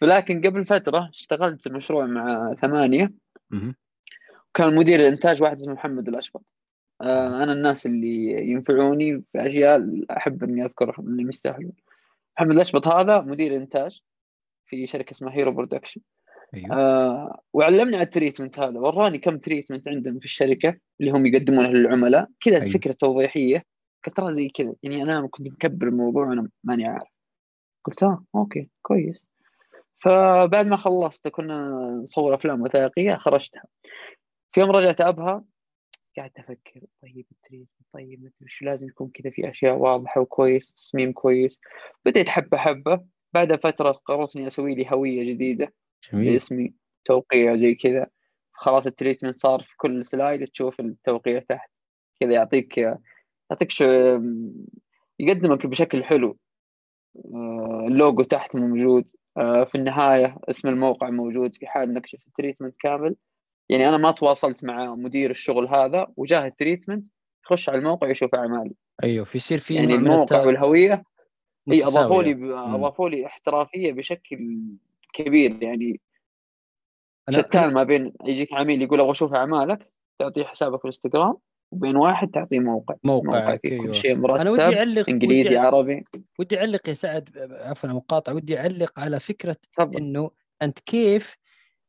[0.00, 3.12] فلكن قبل فترة اشتغلت مشروع مع ثمانية.
[4.54, 6.44] كان مدير الإنتاج واحد اسمه محمد الأشبط.
[7.00, 11.72] آه أنا الناس اللي ينفعوني في أشياء أحب إني اذكرهم اللي يستاهلون.
[12.36, 14.02] محمد الأشبط هذا مدير إنتاج
[14.66, 16.00] في شركة اسمها Hero Production
[16.54, 16.76] أيوه.
[16.76, 18.78] آه وعلمني على ال treatment هذا.
[18.78, 22.28] وراني كم treatment عندهم في الشركة اللي هم يقدمونه للعملاء.
[22.40, 22.70] كذا أيوة.
[22.70, 23.64] فكرة توضيحية.
[24.06, 24.74] قلت ترى زي كذا.
[24.82, 27.08] يعني أنا كنت مكبر الموضوع وأنا ماني عارف.
[27.84, 29.30] قلت آه okay كويس.
[29.96, 31.70] فبعد ما خلصت كنا
[32.02, 33.64] نصور أفلام وثائقية خرجتها.
[34.52, 35.44] في يوم رجعت أبها
[36.18, 40.72] قعدت أفكر طيب ال treatment طيب مدري وش لازم يكون كذا في أشياء واضحة وكويس
[40.72, 41.60] تصميم كويس.
[42.04, 43.04] بديت حبة حبة.
[43.32, 45.72] بعد فترة قررت إني أسوي لي هوية جديدة.
[46.12, 46.32] جميل.
[46.32, 48.06] باسمي توقيع زي كذا.
[48.52, 51.70] خلاص ال treatment صار في كل slide تشوف التوقيع تحت.
[52.20, 53.84] كذا يعطيك يعطيك شو
[55.18, 56.38] يقدمك بشكل حلو.
[57.16, 59.10] آه، اللوجو تحت موجود.
[59.36, 61.54] آه، في النهاية اسم الموقع موجود.
[61.54, 63.16] في حال نكشف ال treatment كامل
[63.68, 67.06] يعني أنا ما تواصلت مع مدير الشغل هذا وجاه ال treatment
[67.44, 68.72] يخش على الموقع يشوف أعمالي.
[69.04, 71.04] أيوه في يصير في يعني الموقع التا- والهوية
[71.72, 72.54] إي أضافوا لي.
[72.54, 74.58] أضافوا لي احترافية بشكل
[75.14, 75.62] كبير.
[75.62, 76.00] يعني
[77.30, 81.36] شتان ما بين يجيك عميل يقول أبغى أشوف أعمالك تعطيه حسابك في الإنستغرام
[81.72, 82.94] وبين واحد تعطيه موقع.
[83.04, 83.86] أيوه.
[83.86, 86.04] كل شيء أنا ودي مرتب اعلق إنجليزي ودي, عربي.
[86.38, 88.34] ودي أعلق يا سعد عفوا مقاطعة.
[88.34, 90.30] ودي أعلق على فكرة إنه
[90.62, 91.36] أنت كيف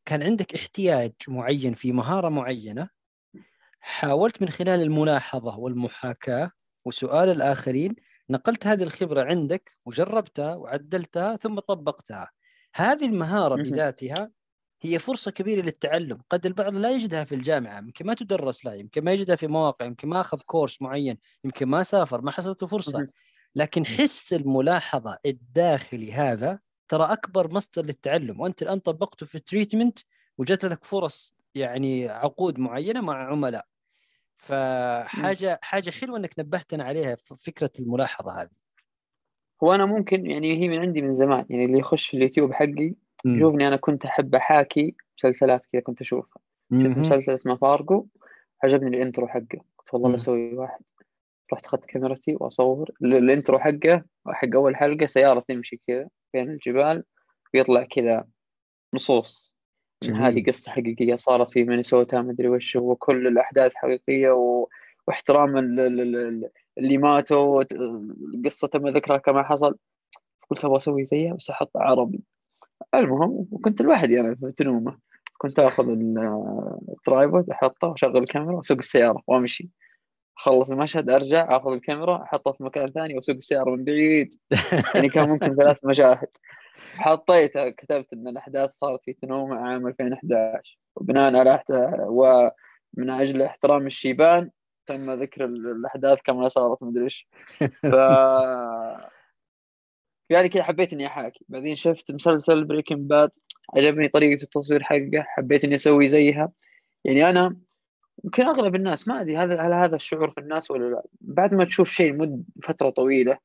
[0.05, 2.89] كان عندك احتياج معين في مهارة معينة
[3.79, 6.51] حاولت من خلال الملاحظة والمحاكاة
[6.85, 7.95] وسؤال الآخرين
[8.29, 12.31] نقلت هذه الخبرة عندك وجربتها وعدلتها ثم طبقتها
[12.75, 13.55] هذه المهارة.
[13.55, 14.31] بذاتها
[14.81, 19.03] هي فرصة كبيرة للتعلم قد البعض لا يجدها في الجامعة يمكن ما تدرس لا يمكن
[19.03, 23.07] ما يجدها في مواقع يمكن ما أخذ كورس معين يمكن ما سافر ما حصلت فرصة.
[23.55, 26.59] لكن حس الملاحظة الداخلي هذا
[26.93, 29.99] ترى أكبر مصدر للتعلم وأنت الآن طبقته في التريتمنت
[30.37, 33.65] وجات لك فرص يعني عقود معينة مع عملاء
[34.37, 38.49] فحاجة حاجة حلوة إنك نبهتنا عليها فكرة الملاحظة هذه
[39.63, 42.93] هو أنا ممكن يعني هي من عندي من زمان يعني اللي يخش في اليوتيوب حقي.
[43.25, 46.41] يشوفني أنا كنت أحب أحاكي مسلسلات كذا كنت أشوفها
[46.83, 46.97] شفت.
[46.97, 48.07] مسلسل اسمه فارجو
[48.63, 50.09] عجبني ال intro حقه قلت والله.
[50.09, 50.79] بسوي واحد
[51.53, 52.91] رحت أخذت كاميرتي وأصور.
[53.03, 57.03] ال- ال intro حقه حق أول حلقة سيارة تمشي كذا بين الجبال
[57.53, 58.25] ويطلع كذا
[58.93, 59.53] نصوص
[60.03, 60.21] جميل.
[60.21, 62.95] هذه قصة حقيقية صارت في مينيسوتا مدري وش هو.
[62.95, 64.67] كل الأحداث حقيقية و...
[65.07, 67.63] واحترام ال- ال- ال- ال- اللي ماتوا
[68.45, 69.77] قصة تم ذكرها كما حصل.
[70.49, 72.23] قلت أبغى أسوي زيها بس أحط عربي.
[72.95, 74.97] المهم وكنت لوحدي أنا في تنومة.
[75.37, 79.69] كنت آخذ ال- الترايبود أحطه واشغل الكاميرا وأسوق السيارة وأمشي.
[80.37, 84.33] أخلص المشهد أرجع آخذ الكاميرا أحطها في مكان ثاني وأسوق السيارة من بعيد.
[84.95, 86.27] يعني كان ممكن ثلاث مشاهد.
[86.95, 91.59] حطيتها كتبت إن الأحداث صارت في تنومه عام 2011 وبناء على
[92.07, 94.49] ومن أجل احترام الشيبان
[94.87, 97.27] تم ذكر ال- الأحداث كما صارت مدري إيش.
[97.91, 97.93] ف
[100.29, 101.45] يعني كذا حبيت اني أحاكي.
[101.49, 103.29] بعدين شفت مسلسل بريكنج باد
[103.75, 106.51] عجبني طريقة التصوير حقه حبيت إني أسوي زيها.
[107.05, 107.57] يعني أنا
[108.23, 111.03] يمكن أغلب الناس ما أدري هذا هل هذا الشعور في الناس ولا لا.
[111.21, 113.37] بعد ما تشوف شيء مد فترة طويلة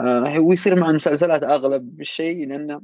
[0.00, 2.82] آه ويصير مع المسلسلات أغلب الشيء لأنه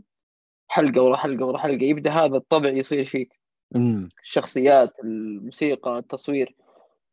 [0.69, 3.41] حلقة ورا حلقة ورا حلقة يبدأ هذا الطبع يصير فيك
[3.75, 4.09] مم.
[4.23, 6.55] الشخصيات الموسيقى التصوير.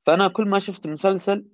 [0.05, 1.45] فأنا كل ما شفت مسلسل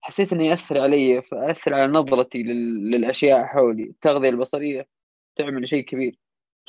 [0.00, 2.90] حسيت إنه يأثر علي فاثر على نظرتي لل...
[2.90, 3.82] للأشياء حولي.
[3.82, 4.88] التغذية البصرية
[5.36, 6.18] تعمل شيء كبير.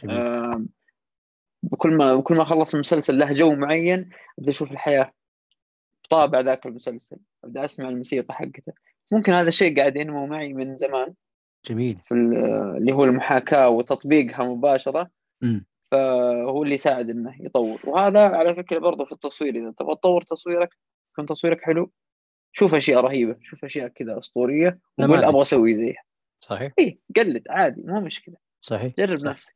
[0.04, 0.18] جميل.
[0.18, 0.70] آم،
[1.72, 5.12] بكل ما بكل ما خلص المسلسل له جو معين أبدأ أشوف الحياة
[6.04, 8.74] بطابع ذاك المسلسل أبدأ أسمع الموسيقى حقته.
[9.12, 11.14] ممكن هذا الشيء قاعد ينمو معي من زمان.
[11.66, 11.98] جميل.
[12.06, 15.10] في ال- اللي هو المحاكاة وتطبيقها مباشرة.
[15.42, 15.66] مم.
[15.92, 17.80] فهو اللي يساعد إنه يطور.
[17.84, 20.70] وهذا على فكرة برضه في التصوير إذا تبغى تطور تصويرك
[21.12, 21.92] يكون تصويرك حلو.
[22.52, 25.24] شوف أشياء رهيبة شوف أشياء كذا أسطورية وقول.
[25.24, 26.04] أبغى أسوي زيها.
[26.40, 26.74] صحيح.
[26.80, 28.36] اي قلد عادي مو مشكلة.
[28.62, 28.94] صحيح.
[28.98, 29.28] جرب صح.
[29.28, 29.56] نفسك.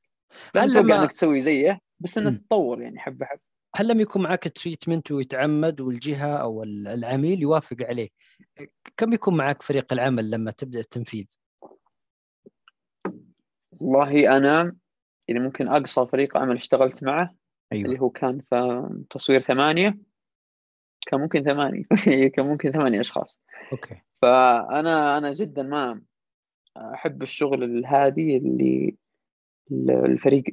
[0.56, 1.80] لا تتوقع لما- إنك تسوي زيه.
[2.00, 2.34] بس مم.
[2.34, 3.42] تتطور يعني حبه حبه
[3.76, 8.10] هل لم يكن معك تريتمنت ويتعمد والجهة أو العميل يوافق عليه؟
[8.98, 11.26] كم يكون معك فريق العمل لما تبدأ التنفيذ؟
[13.72, 14.76] والله أنا
[15.28, 17.36] يعني ممكن أقصى فريق عمل اشتغلت معه
[17.74, 17.86] أيوه.
[17.86, 19.98] اللي هو كان في تصوير ثمانية.
[21.08, 21.84] كان ممكن ثمانية.
[22.36, 23.42] كان ممكن ثمانية أشخاص.
[23.72, 24.02] أوكي.
[24.22, 26.02] فأنا أنا جدا ما
[26.78, 28.96] أحب الشغل الهادي اللي
[29.72, 30.44] الفريق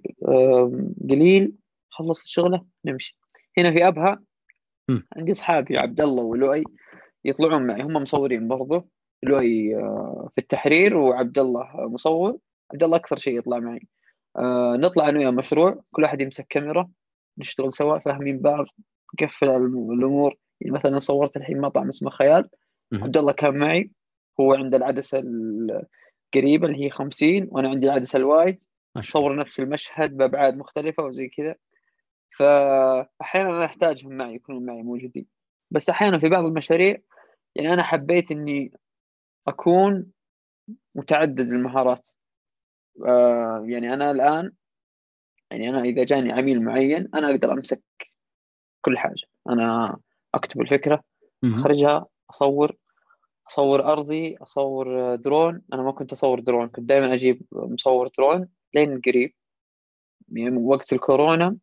[1.11, 1.53] قليل
[1.91, 3.19] خلص الشغلة نمشي.
[3.59, 4.23] هنا في أبها.
[5.17, 6.65] عندي أصحابي عبد الله ولؤي
[7.25, 7.83] يطلعون معي.
[7.83, 8.89] هم مصورين برضو.
[9.23, 12.39] لؤي آه، في التحرير وعبد الله مصور.
[12.73, 13.89] عبد الله أكثر شيء يطلع معي.
[14.39, 15.83] آه، نطلع أنا وياه مشروع.
[15.93, 16.91] كل واحد يمسك كاميرا
[17.39, 18.67] نشتغل سوا فاهمين بعض
[19.23, 20.37] نقفل الأمور.
[20.61, 22.49] يعني مثلا صورت الحين مطعم اسمه خيال.
[22.93, 23.91] عبد الله كان معي.
[24.41, 28.63] هو عنده العدسة القريبه اللي هي 50 وأنا عندي العدسة الوايد.
[29.03, 31.55] صور نفس المشهد بأبعاد مختلفة وزي كذا.
[32.39, 35.27] فأحيانا أنا أحتاجهم معي يكونون معي موجودين.
[35.71, 36.99] بس أحيانا في بعض المشاريع
[37.55, 38.73] يعني أنا حبيت إني
[39.49, 40.07] أكون
[40.95, 42.09] متعدد المهارات.
[43.07, 44.53] آه يعني أنا الآن
[45.51, 47.83] يعني أنا إذا جاني عميل معين أنا أقدر أمسك
[48.81, 49.27] كل حاجة.
[49.49, 49.97] أنا
[50.35, 51.03] أكتب الفكرة.
[51.55, 52.77] أخرجها أصور
[53.49, 55.63] أصور أرضي أصور درون.
[55.73, 58.49] أنا ما كنت أصور درون كنت دائما أجيب مصور درون.
[58.77, 59.35] لين قريب.
[60.29, 61.57] يعني وقت الكورونا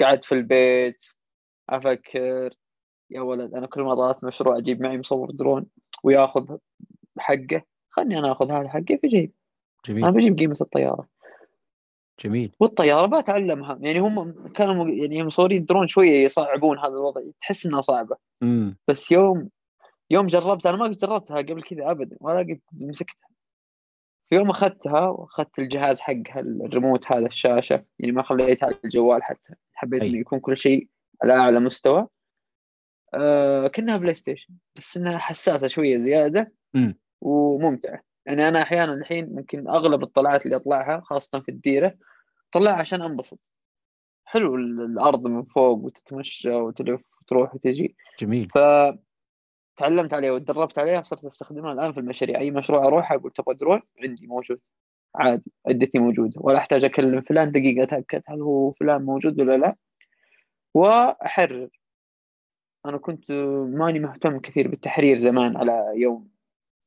[0.00, 1.02] قعدت في البيت
[1.68, 2.54] أفكر
[3.10, 5.66] يا ولد أنا كل ما ضغطت مشروع أجيب معي مصور درون
[6.04, 6.56] وياخذ
[7.18, 7.62] حقه.
[7.90, 9.32] خلني أنا آخذ هذا حقي بجيب
[9.88, 10.12] أنا جميل.
[10.12, 11.08] بجيب قيمة الطيارة.
[12.24, 12.52] جميل.
[12.60, 17.20] والطيارة بتعلمها يعني هم كانوا يعني مصورين درون شوية يصعبون هذا الوضع.
[17.40, 18.16] تحس إنها صعبة.
[18.42, 19.48] امم بس يوم
[20.10, 20.66] يوم جربت.
[20.66, 22.16] أنا ما قد جربتها قبل كذا ابدا.
[22.20, 23.31] ولا قد مسكتها.
[24.32, 29.54] في يوم أخذتها وأخذت الجهاز حقها الريموت هذا الشاشة يعني ما خليتها على الجوال حتى.
[29.74, 30.02] حبيت.
[30.02, 30.88] إنه يكون كل شيء
[31.22, 32.06] على أعلى مستوى.
[33.14, 38.02] آه كأنها بلاي ستيشن بس إنها حساسة شوية زيادة امم وممتعة.
[38.26, 41.94] يعني أنا أحيانا الحين ممكن أغلب الطلعات اللي أطلعها خاصة في الديرة
[42.52, 43.38] طلعها عشان أنبسط.
[44.24, 47.96] حلو ال- الأرض من فوق وتتمشى وتلف وتروح وتجي.
[48.20, 48.48] جميل.
[49.76, 52.38] فتعلمت عليها وتدربت عليها صرت استخدمها الآن في المشاريع.
[52.38, 54.60] أي مشروع أروح أقول تبغى درون عندي موجود.
[55.14, 56.40] عادي عدتي موجودة.
[56.40, 59.76] ولا أحتاج أكلم فلان دقيقة أتأكد هل هو فلان موجود ولا لا.
[60.74, 61.68] وأحرر.
[62.86, 63.32] أنا كنت
[63.68, 66.28] ماني مهتم كثير بالتحرير زمان على يوم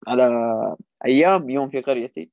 [0.08, 0.30] على
[1.06, 2.32] أيام يوم في قريتي.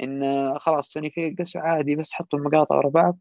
[0.00, 3.18] إن خلاص سوني فيجاس عادي بس حطوا المقاطع ورا بعض.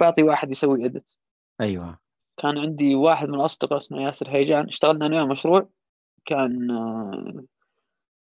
[0.00, 1.16] بعطي واحد يسوي edit
[1.60, 1.98] أيوه.
[2.42, 4.66] كان عندي واحد من الأصدقاء اسمه ياسر هيجان.
[4.66, 5.68] اشتغلنا وياه مشروع.
[6.28, 7.44] كان آه،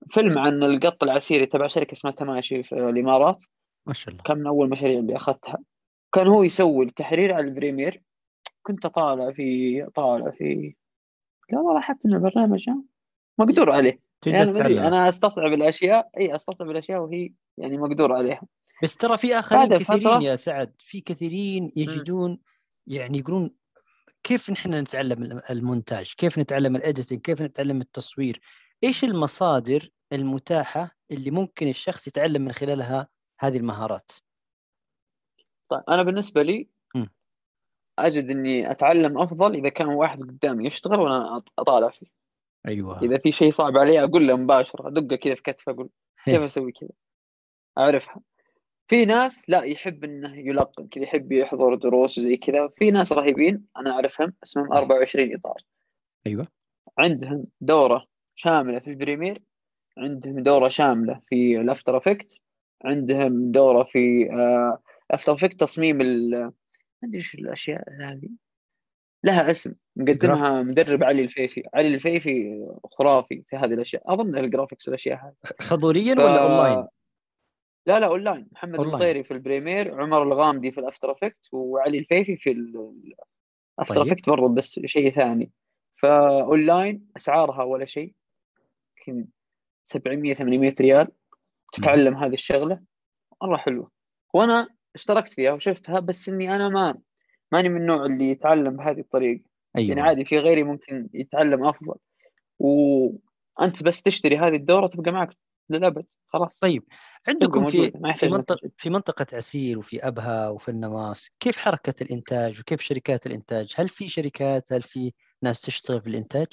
[0.09, 3.43] فيلم عن القط العسيري تبع شركة اسمها تماشي في الإمارات.
[3.85, 4.23] ما شاء الله.
[4.23, 5.57] كان من أول المشاريع اللي أخذتها.
[6.13, 8.01] كان هو يسوي التحرير على البريمير.
[8.63, 10.75] كنت طالع في طالع في
[11.51, 12.69] لا والله حتى إن البرنامج
[13.39, 13.99] مقدور عليه.
[14.75, 18.41] يعني أنا أستصعب الأشياء أي أستصعب الأشياء وهي يعني مقدور عليها.
[18.83, 22.39] بس ترى في آخرين كثيرين فترة- يا سعد في كثيرين يجدون
[22.87, 23.51] يعني يقولون
[24.25, 28.41] كيف نحن نتعلم المونتاج؟ كيف نتعلم الاديتنج كيف نتعلم التصوير؟
[28.83, 33.07] إيش المصادر المتاحة اللي ممكن الشخص يتعلم من خلالها
[33.39, 34.11] هذه المهارات؟
[35.69, 37.13] طيب أنا بالنسبة لي مم.
[37.99, 42.07] أجد إني أتعلم أفضل إذا كان واحد قدامي يشتغل وأنا أطالع فيه.
[42.67, 43.01] أيوه.
[43.01, 45.89] إذا في شيء صعب عليه أقول له مباشرة ادقه كذا في كتفه أقول
[46.25, 46.89] كيف أسوي كذا؟
[47.77, 48.21] أعرفها.
[48.87, 52.67] في ناس لا يحب إنه يلقن كذا يحب يحضر دروس وزي كذا.
[52.77, 55.57] في ناس رهيبين أنا أعرفهم اسمهم 24 إطار.
[56.27, 56.47] أيوه.
[56.97, 59.41] عندهم دورة شاملة في ال Premiere
[59.97, 62.37] عندهم دورة شاملة في ال After Effects
[62.85, 64.79] عندهم دورة في آه،
[65.11, 66.51] After Effects تصميم ال ما
[67.03, 68.29] أدري إيش الأشياء هذه.
[69.23, 69.73] لها اسم.
[69.95, 71.63] مقدمها مدرب علي الفيفي.
[71.73, 74.13] علي الفيفي خرافي في هذه الأشياء.
[74.13, 75.33] أظن ال graphics والاشياء هذه.
[75.61, 76.87] حضوريا ف- ولا أونلاين؟
[77.85, 78.47] لا لا أونلاين.
[78.51, 78.95] محمد أونلاين.
[78.95, 84.07] المطيري في ال Premiere عمر الغامدي في ال After Effects وعلي الفيفي في الأفتر طيب.
[84.07, 85.51] إفكت برضه بس شيء ثاني.
[86.01, 88.13] فأونلاين أسعارها ولا شيء.
[89.07, 89.27] يمكن
[89.83, 91.07] 700 800 ريال.
[91.73, 92.79] تتعلم هذه الشغلة.
[93.43, 93.91] مره حلوة.
[94.33, 96.97] وأنا اشتركت فيها وشفتها بس إني أنا ما
[97.51, 99.43] ماني من النوع اللي يتعلم بهذه الطريقة.
[99.77, 99.89] أيوه.
[99.89, 101.95] يعني عادي في غيري ممكن يتعلم أفضل.
[102.59, 105.29] وانت بس تشتري هذه الدورة تبقى معك
[105.69, 106.83] للأبد خلاص طيب
[107.27, 108.71] عندكم في في تجيب.
[108.77, 114.09] في منطقة عسير وفي أبها وفي النواص كيف حركة الإنتاج وكيف شركات الإنتاج هل في
[114.09, 116.47] شركات هل في ناس تشتغل في الإنتاج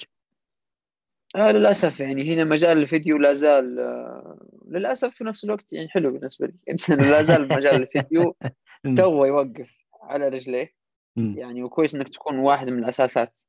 [1.35, 6.11] آه للأسف يعني هنا مجال الفيديو لا زال آه للأسف في نفس الوقت يعني حلو
[6.11, 6.53] بالنسبة لي
[6.89, 8.35] إن لا زال مجال الفيديو.
[8.97, 9.69] تو يوقف
[10.01, 10.73] على رجليه.
[11.15, 13.39] يعني وكويس إنك تكون واحد من الأساسات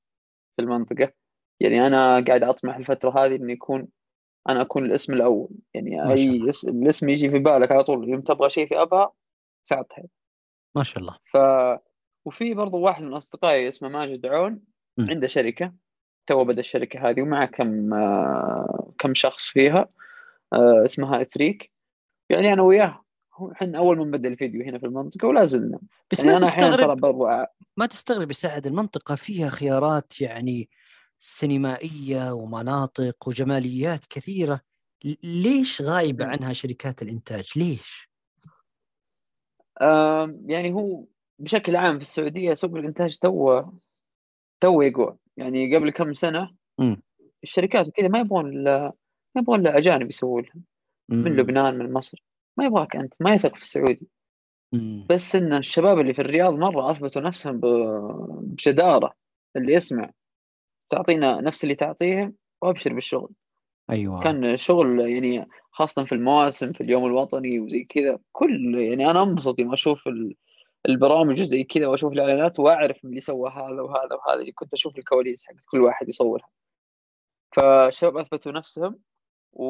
[0.56, 1.12] في المنطقة
[1.60, 3.88] يعني أنا قاعد أطمح الفترة هذه اني يكون
[4.48, 5.48] أنا أكون الاسم الأول.
[5.74, 6.48] يعني أي الله.
[6.50, 8.08] اس- الاسم يجي في بالك على طول.
[8.08, 9.12] يوم تبغى شيء في أبها
[9.64, 10.04] ساعتها.
[10.76, 11.16] ما شاء الله.
[11.32, 11.36] ف
[12.24, 14.60] وفي برضو واحد من أصدقائي اسمه ماجد عون
[14.98, 15.10] مم.
[15.10, 15.72] عنده شركة.
[16.26, 17.90] تو بدأ الشركة هذه ومعه كم
[18.98, 19.88] كم شخص فيها.
[20.52, 21.72] آه، اسمها إتريك.
[22.30, 23.00] يعني أنا وياه.
[23.34, 25.78] هو إحنا أول من بدأ الفيديو هنا في المنطقة ولا زلنا.
[26.12, 27.04] بس يعني ما ترى تستغرب
[27.76, 30.68] ما تستغرب يساعد المنطقة فيها خيارات يعني
[31.26, 34.60] سينمائية ومناطق وجماليات كثيرة
[35.04, 36.30] ل- ليش غايبة مم.
[36.30, 38.10] عنها شركات الإنتاج؟ ليش؟
[40.46, 41.04] يعني هو
[41.38, 43.62] بشكل عام في السعودية سوق الإنتاج تو
[44.60, 47.02] تو يقوى يعني قبل كم سنة مم.
[47.42, 48.92] الشركات وكذا ما يبغون الا
[49.34, 50.54] ما يبغون الا أجانب يسوون لها
[51.08, 51.36] من.
[51.36, 52.22] لبنان من مصر
[52.56, 54.08] ما يبغاك أنت ما يثق في السعودي
[54.72, 55.06] مم.
[55.10, 59.14] بس إن الشباب اللي في الرياض مرة أثبتوا نفسهم بجدارة
[59.56, 60.10] اللي يسمع
[60.96, 63.30] تعطينا نفس اللي تعطيهم وأبشر بالشغل.
[63.90, 64.22] أيوة.
[64.22, 69.60] كان شغل يعني خاصة في المواسم في اليوم الوطني وزي كذا كل يعني أنا أنبسط
[69.60, 70.34] يوم أشوف ال-
[70.88, 74.98] البرامج وزي كذا وأشوف الإعلانات وأعرف من اللي سوى هذا وهذا وهذا اللي كنت أشوف
[74.98, 76.48] الكواليس حقت كل واحد يصورها.
[77.52, 78.98] فالشباب أثبتوا نفسهم
[79.52, 79.64] و...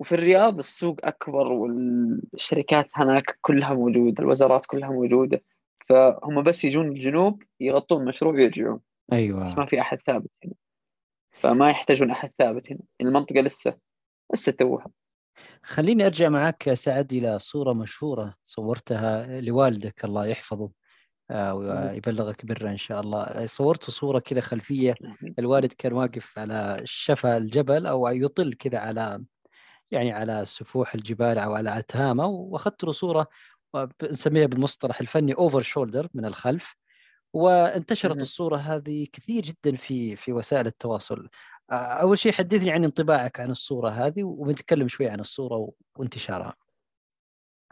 [0.00, 5.42] وفي الرياض السوق أكبر والشركات هناك كلها موجودة الوزارات كلها موجودة
[5.88, 8.80] فهم بس يجون الجنوب يغطون مشروع ويرجعون.
[9.08, 10.54] بس ما أيوة في أحد ثابت هنا.
[11.40, 12.80] فما يحتاجون أحد ثابت هنا.
[13.00, 13.78] المنطقة لسه
[14.32, 14.86] لسه توها.
[15.62, 20.70] خليني أرجع معك يا سعد إلى صورة مشهورة صورتها لوالدك الله يحفظه
[21.30, 23.46] آه، ويبلغك برا إن شاء الله.
[23.46, 24.94] صورت صورة كذا خلفية.
[25.38, 29.24] الوالد كان واقف على شفا الجبل أو يطل كذا على
[29.90, 33.26] يعني على سفوح الجبال أو على أتهامه وأخذت له صورة
[34.02, 36.76] نسميها بالمصطلح الفني اوفر شولدر من الخلف.
[37.32, 38.22] وانتشرت مهم.
[38.22, 41.28] الصورة هذه كثير جدا في في وسائل التواصل.
[41.70, 46.54] آه، أول شيء حدثني عن انطباعك عن الصورة هذه وبنتكلم شوي عن الصورة وانتشارها.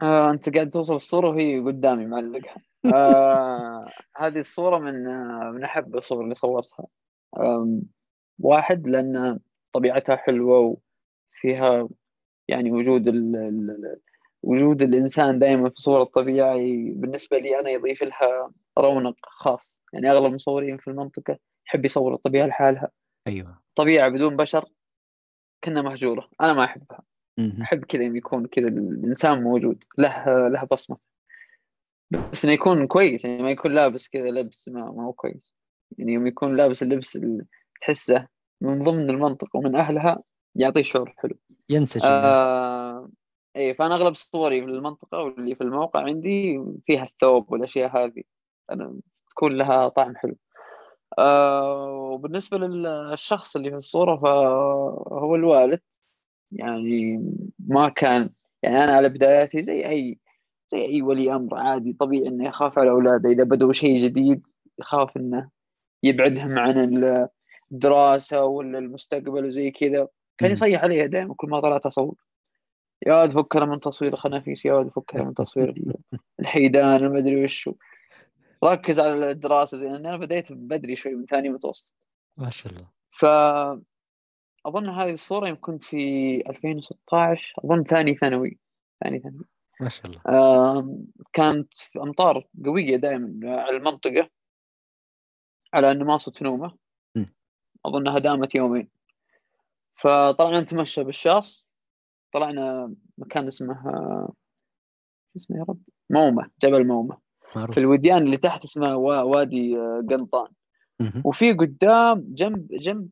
[0.01, 2.55] آه أنت قاعد توصل الصورة وهي قدامي معلقها.
[2.95, 3.85] آه
[4.17, 6.87] هذه الصورة من آه من أحب الصور اللي صورتها.
[7.39, 7.81] آم،
[8.39, 9.39] واحد لأن
[9.73, 10.77] طبيعتها حلوة
[11.33, 11.89] وفيها
[12.47, 13.99] يعني وجود ال ال ال-
[14.43, 16.55] وجود الإنسان دائما في صورة الطبيعة
[16.95, 19.77] بالنسبة لي أنا يضيف لها رونق خاص.
[19.93, 22.89] يعني أغلب المصورين في المنطقة يحب يصور الطبيعة لحالها.
[23.27, 23.61] أيوه.
[23.75, 24.69] طبيعة بدون بشر
[25.63, 26.29] كنا مهجورة.
[26.41, 27.01] أنا ما أحبها.
[27.37, 27.61] مهم.
[27.61, 29.83] أحب كذا يكون كذا الإنسان موجود.
[29.97, 30.97] له له بصمة.
[32.11, 33.25] بس إنه يكون كويس.
[33.25, 35.55] يعني ما يكون لابس كذا لبس ما, ما هو كويس.
[35.97, 37.45] يعني يوم يكون لابس اللبس اللي
[37.81, 38.27] تحسه
[38.61, 40.23] من ضمن المنطقة ومن أهلها
[40.55, 41.35] يعطيه شعور حلو.
[41.69, 43.09] ينسجم آه
[43.55, 48.09] اي فأنا أغلب صوري في المنطقة واللي في الموقع عندي فيها الثوب والأشياء هذه.
[48.09, 48.23] أنا
[49.29, 50.35] تكون لها طعم حلو.
[51.19, 55.79] آه وبالنسبة للشخص اللي في الصورة فهو الوالد
[56.51, 57.25] يعني
[57.59, 58.29] ما كان
[58.63, 60.19] يعني أنا على بداياتي زي أي
[60.71, 64.43] زي أي ولي أمر عادي طبيعي إنه يخاف على أولاده إذا بدوا شيء جديد
[64.79, 65.49] يخاف إنه
[66.03, 67.03] يبعدهم عن
[67.71, 70.07] الدراسة ولا المستقبل وزي كذا.
[70.37, 70.51] كان.
[70.51, 72.15] يصيح عليها دائما كل ما طلعت أصور.
[73.07, 75.95] يا ولد فكنا من تصوير الخنافيس يا ولد فكنا من تصوير ال-
[76.39, 77.69] الحيدان المدري وش.
[78.63, 82.07] ركز على الدراسة زي أنا بديت بدري شوي من ثاني متوسط.
[82.37, 82.87] ما شاء الله.
[83.19, 88.59] فأظن هذه الصورة يوم كنت في 2016 أظن ثاني ثانوي
[89.03, 89.45] ثاني ثانوي.
[89.79, 90.21] ما شاء الله.
[90.27, 94.29] آم، كانت أمطار قوية دائما على المنطقة
[95.73, 96.77] على النماص وتنومة
[97.15, 97.25] م.
[97.85, 98.89] أظنها دامت يومين.
[99.95, 101.67] فطلعنا نتمشى بالشاص.
[102.33, 103.83] طلعنا مكان اسمه
[105.33, 107.30] شو اسمه يا رب؟ مومة جبل مومة.
[107.55, 107.73] معروف.
[107.75, 110.47] في الوديان اللي تحت اسمه وا- وادي آه، قنطان.
[111.25, 113.09] وفي قدام جنب جنب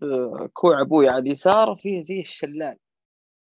[0.53, 2.77] كوع أبوي على اليسار فيه زي الشلال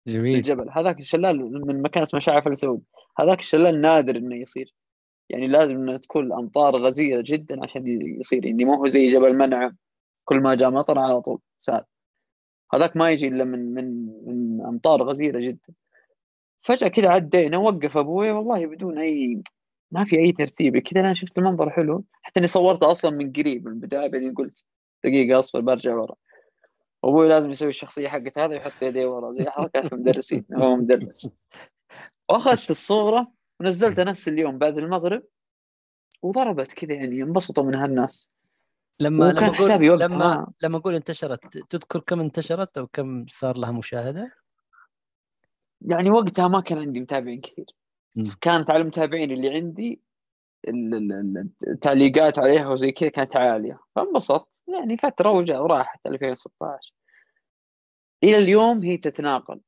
[0.06, 0.36] جميل.
[0.36, 2.82] الجبل هذاك الشلال من مكان اسمه شعف السعود
[3.18, 4.74] هذاك الشلال نادر إنه يصير.
[5.30, 7.86] يعني لازم إنه تكون الأمطار غزيرة جدا عشان
[8.20, 8.44] يصير.
[8.46, 9.76] يعني مو هو زي جبل منعم.
[10.24, 11.38] كل ما جاء مطر على طول.
[11.60, 11.84] سال
[12.74, 15.74] هذاك ما يجي إلا من من من أمطار غزيرة جدا.
[16.62, 19.42] فجأة كذا عدينا وقف أبوي والله بدون أي
[19.90, 23.66] ما في أي ترتيب كذا أنا شفت المنظر حلو حتى إني صورته أصلا من قريب
[23.66, 24.64] من البداية بعدين قلت
[25.04, 26.14] دقيقة أصبر برجع ورا
[27.04, 31.30] أبوي لازم يسوي الشخصية حقت هذا ويحط يديه ورا زي حركات المدرسين هو مدرس
[32.28, 35.22] وأخذت الصورة ونزلتها نفس اليوم بعد المغرب
[36.22, 38.30] وضربت كذا يعني انبسطوا من هالناس
[39.00, 43.72] لما لما أقول لما ما- لما أقول انتشرت تذكر كم انتشرت أو كم صار لها
[43.72, 44.32] مشاهدة؟
[45.80, 47.66] يعني وقتها ما كان عندي متابعين كثير.
[48.40, 50.02] كانت على المتابعين اللي عندي
[51.68, 53.80] التعليقات عليها وزي كذا كانت عالية.
[53.96, 54.62] فانبسطت.
[54.68, 55.30] يعني فترة
[55.60, 56.92] وراحت 2016
[58.24, 59.60] إلى اليوم هي تتناقل.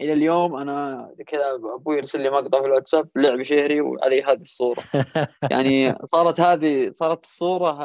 [0.00, 4.82] إلى اليوم أنا كذا أبوي يرسل لي مقطع في الواتساب لعب شهري وعليه هذه الصورة.
[5.50, 7.78] يعني صارت هذه صارت الصورة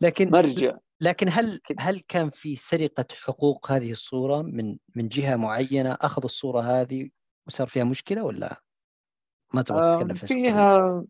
[0.00, 0.76] لكن مرجع.
[1.00, 6.60] لكن هل هل كان في سرقة حقوق هذه الصورة من من جهة معينة؟ اخذوا الصورة
[6.60, 7.10] هذه
[7.46, 8.60] وصار فيها مشكلة ولا
[9.54, 11.04] ما تبغى تتكلم في فيها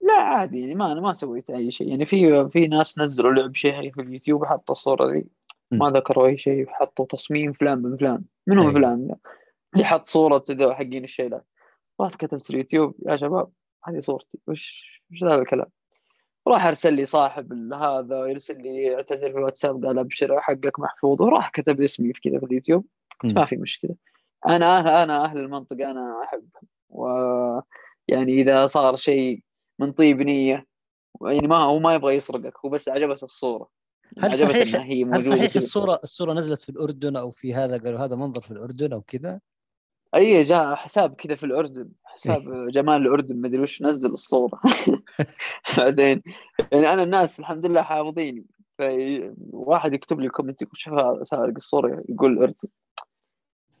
[0.00, 1.88] لا عادي يعني ما أنا ما سويت أي شيء.
[1.88, 5.26] يعني في في ناس نزلوا لعب شهري في اليوتيوب وحطوا الصورة ذي.
[5.70, 8.24] ما ذكروا أي شيء حطوا تصميم فلان بن فلان.
[8.46, 8.74] منو أيه.
[8.74, 9.16] فلان؟
[9.74, 11.46] اللي حط صورة حقين الشيلات.
[12.00, 13.50] رحت كتبت في اليوتيوب يا شباب
[13.84, 14.38] هذه صورتي.
[14.46, 15.66] وش وش هذا الكلام؟
[16.48, 21.22] راح أرسل لي صاحب هذا يرسل لي اعتذر في الواتساب قال أبشر حقك محفوظ.
[21.22, 22.86] وراح كتب اسمي في كذا في اليوتيوب.
[23.24, 23.94] ما في مشكلة.
[24.46, 29.42] أنا أهل أنا أهل المنطقة أنا احبهم ويعني إذا صار شيء
[29.78, 30.66] من طيب نية
[31.22, 33.68] يعني ما هو ما يبغى يسرقك هو بس عجبته الصورة.
[34.18, 36.00] هل صحيح هي هل صحيح الصورة.
[36.02, 39.40] الصورة نزلت في الأردن أو في هذا قالوا هذا منظر في الأردن أو كذا؟
[40.14, 41.88] أي جاء حساب كذا في الأردن.
[42.04, 42.70] حساب إيه.
[42.70, 44.60] جمال الأردن ما أدري وش نزل الصورة.
[45.78, 46.22] بعدين
[46.72, 48.46] يعني أنا الناس الحمد لله حافظيني.
[48.78, 52.68] فواحد يكتب لي comment يقول شوف سارق الصورة يقول الاردن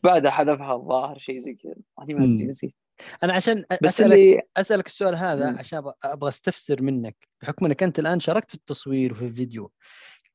[0.02, 1.74] بعدها حذفها الظاهر شيء زي كذا.
[1.98, 2.74] ما نسيت.
[3.22, 4.42] أنا عشان أسألك اللي...
[4.56, 5.58] أسألك السؤال هذا مم.
[5.58, 9.72] عشان أبغى أستفسر منك بحكم إنك أنت الآن شاركت في التصوير وفي الفيديو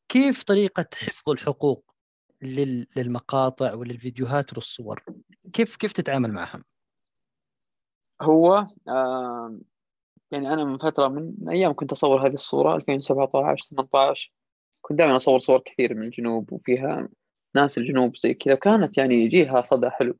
[0.09, 1.91] كيف طريقة حفظ الحقوق
[2.41, 2.87] لل...
[2.95, 5.03] للمقاطع وللفيديوهات والصور
[5.53, 6.63] كيف كيف تتعامل معهم؟
[8.21, 9.59] هو آه
[10.31, 14.33] يعني أنا من فترة من أيام كنت أصور هذه الصورة 2017 18
[14.81, 17.09] كنت دائما أصور صور كثير من الجنوب وفيها
[17.55, 20.17] ناس الجنوب زي كذا وكانت يعني يجيها صدى حلو.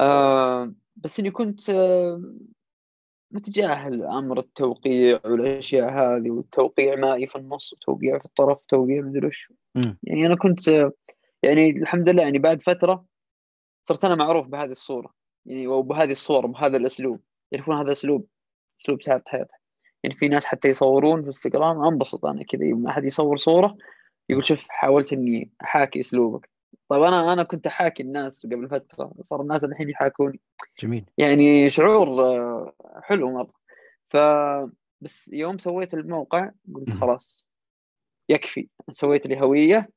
[0.00, 2.22] آه بس إني كنت آه
[3.30, 9.52] متجاهل أمر التوقيع والأشياء هذه والتوقيع مائي في النص وتوقيع في الطرف وتوقيع مدري وش.
[10.02, 10.92] يعني أنا كنت آه
[11.42, 13.04] يعني الحمد لله يعني بعد فترة
[13.88, 15.14] صرت أنا معروف بهذه الصورة.
[15.46, 17.20] يعني وبهذه الصور بهذا الأسلوب.
[17.52, 18.26] يعرفون هذا أسلوب
[18.82, 19.54] أسلوب سعاده حياته
[20.04, 22.64] يعني في ناس حتى يصورون في انستغرام أنبسط أنا كذا.
[22.64, 23.76] يوم أحد يصور صورة
[24.28, 26.50] يقول شوف حاولت إني أحاكي أسلوبك.
[26.88, 30.40] طيب أنا أنا كنت أحاكي الناس قبل فترة صار الناس الحين يحاكوني
[30.82, 31.04] جميل.
[31.18, 32.72] يعني شعور آه،
[33.02, 33.52] حلو مرة.
[34.08, 34.16] ف
[35.00, 37.46] بس يوم سويت الموقع قلت خلاص
[38.28, 38.68] يكفي.
[38.92, 39.90] سويت لي هوية.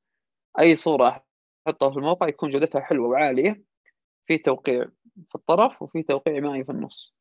[0.60, 1.24] أي صورة
[1.68, 3.64] أحطها في الموقع يكون جودتها حلوة وعالية.
[4.26, 4.86] في توقيع
[5.30, 7.16] في الطرف وفي توقيع مائي في النص.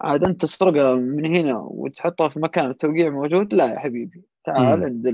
[0.00, 4.22] عاد أنت تسرقها من هنا وتحطها في مكان التوقيع موجود؟ لا يا حبيبي.
[4.44, 5.06] تعال عند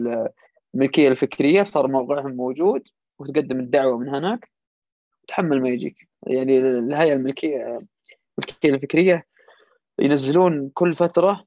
[0.78, 4.50] الملكيه الفكرية صار موقعهم موجود وتقدم الدعوة من هناك
[5.28, 6.08] تحمل ما يجيك.
[6.26, 7.80] يعني الهيئة الملكية
[8.38, 9.26] الملكيه الفكرية
[9.98, 11.44] ينزلون كل فترة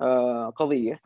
[0.00, 1.00] آه، قضية.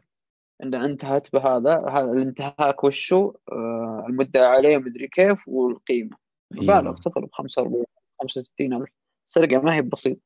[0.62, 6.16] إن انتهت بهذا هذا الانتهاك وشو آه، المدعى عليه مدري كيف والقيمة.
[6.50, 6.94] مبالغ أيوه.
[6.94, 7.84] تصل ب 45
[8.20, 8.90] 65 ألف.
[9.24, 10.18] سرقة ما هي بسيط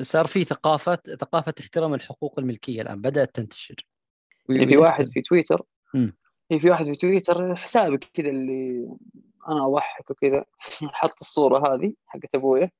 [0.00, 3.74] صار في ثقافة ثقافة احترام الحقوق الملكية الآن بدأت تنتشر.
[4.48, 5.62] يعني في واحد في تويتر
[6.48, 8.88] في في واحد في تويتر حسابك كذا اللي
[9.48, 10.44] أنا أضحك وكذا
[10.82, 12.70] حط الصورة هذه حقت أبويا.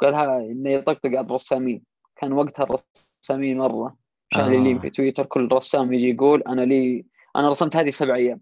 [0.00, 1.82] قال ها انه يطقطق على الرسامين.
[2.16, 3.96] كان وقتها الرسامين مرة
[4.34, 4.80] شغالين آه.
[4.80, 7.06] في تويتر كل رسام يجي يقول أنا لي
[7.36, 8.40] أنا رسمت هذه في سبع أيام.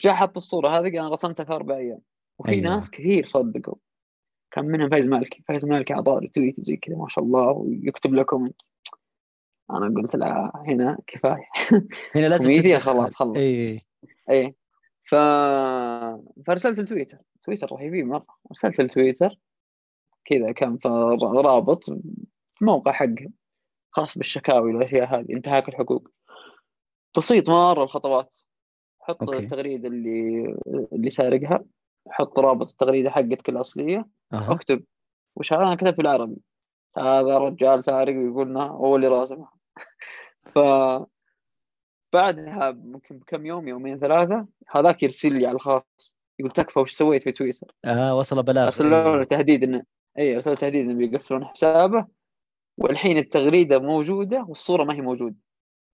[0.00, 2.00] جاء حط الصورة هذه قال أنا رسمتها في أربع أيام.
[2.38, 2.64] وفي أيوة.
[2.64, 3.74] ناس كثير صدقوا.
[4.50, 8.22] كان منهم فايز مالكي فايز مالكي اعطاه tweet زي كذا ما شاء الله ويكتب له
[8.22, 8.62] comment
[9.70, 11.48] أنا قلت لا هنا كفاية.
[12.16, 13.36] هنا لازم خلاص خلص.
[13.36, 13.82] إي
[14.30, 14.54] إي.
[15.04, 15.14] ف...
[16.46, 18.26] فأرسلت التويتر تويتر رهيبين مرة.
[18.50, 19.38] أرسلت التويتر
[20.24, 20.78] كذا كان
[21.22, 21.84] رابط
[22.60, 23.32] موقع حقهم
[23.90, 26.08] خاص بالشكاوي والاشياء هذه انتهاك الحقوق.
[27.18, 28.36] بسيط مرة الخطوات.
[29.00, 29.38] حط okay.
[29.38, 30.44] التغريدة اللي
[30.92, 31.64] اللي سارقها.
[32.10, 34.06] حط رابط التغريدة حقتك الأصلية.
[34.32, 34.52] أه.
[34.52, 34.84] اكتب.
[35.36, 36.36] وش أنا كتبت بالعربي.
[36.98, 39.57] هذا رجال سارق ويقولنا هو اللي راسمها
[40.54, 40.58] ف
[42.12, 47.22] بعدها ممكن بكم يوم يومين ثلاثة هذاك يرسل لي على الخاص يقول تكفى وش سويت
[47.22, 48.66] في تويتر؟ آه وصل بلاغ.
[48.66, 49.82] ارسلوا له تهديد انه
[50.18, 52.06] اي ارسلوا تهديد إنه بيقفلون حسابه
[52.78, 55.36] والحين التغريدة موجودة والصورة ما هي موجودة.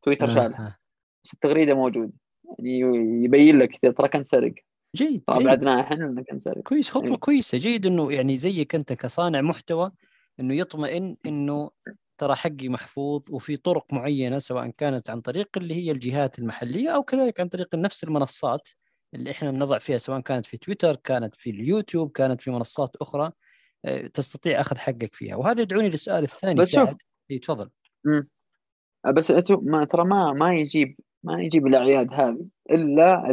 [0.02, 0.30] تويتر آه.
[0.30, 0.78] شالها.
[1.24, 2.12] بس التغريدة موجودة.
[2.58, 4.54] يعني يبين لك ترى كان سرق
[4.96, 5.22] جيد.
[5.26, 7.16] طبعا بعدنا إحنا إنه كان سرق كويس خطوة إيه.
[7.16, 7.58] كويسة.
[7.58, 9.92] جيد إنه يعني زيك أنت كصانع محتوى
[10.40, 11.70] إنه يطمئن إنه
[12.18, 17.02] ترى حقي محفوظ وفي طرق معينة سواء كانت عن طريق اللي هي الجهات المحلية أو
[17.02, 18.68] كذلك عن طريق نفس المنصات
[19.14, 23.32] اللي إحنا نضع فيها سواء كانت في تويتر كانت في اليوتيوب كانت في منصات أخرى
[23.84, 25.36] آه، تستطيع أخذ حقك فيها.
[25.36, 26.78] وهذا يدعوني للسؤال الثاني بس
[27.30, 27.70] إي تفضل.
[29.14, 33.30] بس ما ترى ما ما يجيب ما يجيب الأعياد هذه إلا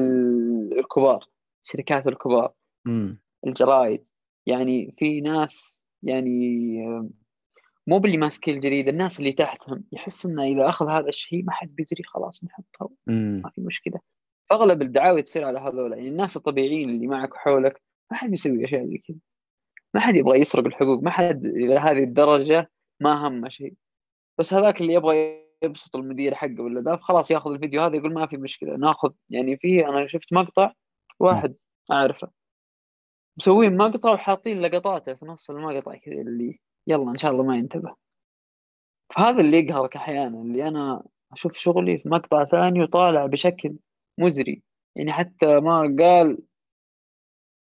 [0.80, 1.26] الكبار
[1.64, 2.54] الشركات الكبار.
[2.86, 3.22] مم.
[3.48, 4.04] الجرايد.
[4.46, 6.78] يعني في ناس يعني
[7.92, 11.76] مو باللي ماسك الجريدة الناس اللي تحتهم يحس إنه إذا أخذ هذا الشيء ما حد
[11.76, 12.92] بيدري خلاص نحطه.
[13.08, 14.00] ما في مشكلة.
[14.52, 15.94] اغلب الدعاوي تصير على هذول.
[15.94, 17.82] يعني الناس الطبيعيين اللي معك وحولك
[18.12, 19.18] ما حد يسوي أشياء زي كذا.
[19.94, 23.74] ما حد يبغى يسرق الحقوق ما حد إلى هذه الدرجة ما همه شيء.
[24.40, 28.28] بس هذاك اللي يبغى يبسط المدير حقه ولا ذا خلاص ياخذ الفيديو هذا يقول ما
[28.28, 29.12] في مشكلة ناخذ.
[29.30, 30.74] يعني في أنا شفت مقطع
[31.20, 31.56] واحد
[31.92, 32.32] أعرفه.
[33.38, 37.96] مسوين مقطع وحاطين لقطاته في نص المقطع كذا اللي يلا إن شاء الله ما ينتبه.
[39.16, 41.04] فهذا اللي يقهرك أحيانا اللي أنا
[41.34, 43.76] أشوف شغلي في مقطع ثاني وطالع بشكل
[44.18, 44.62] مزري.
[44.96, 46.38] يعني حتى ما قال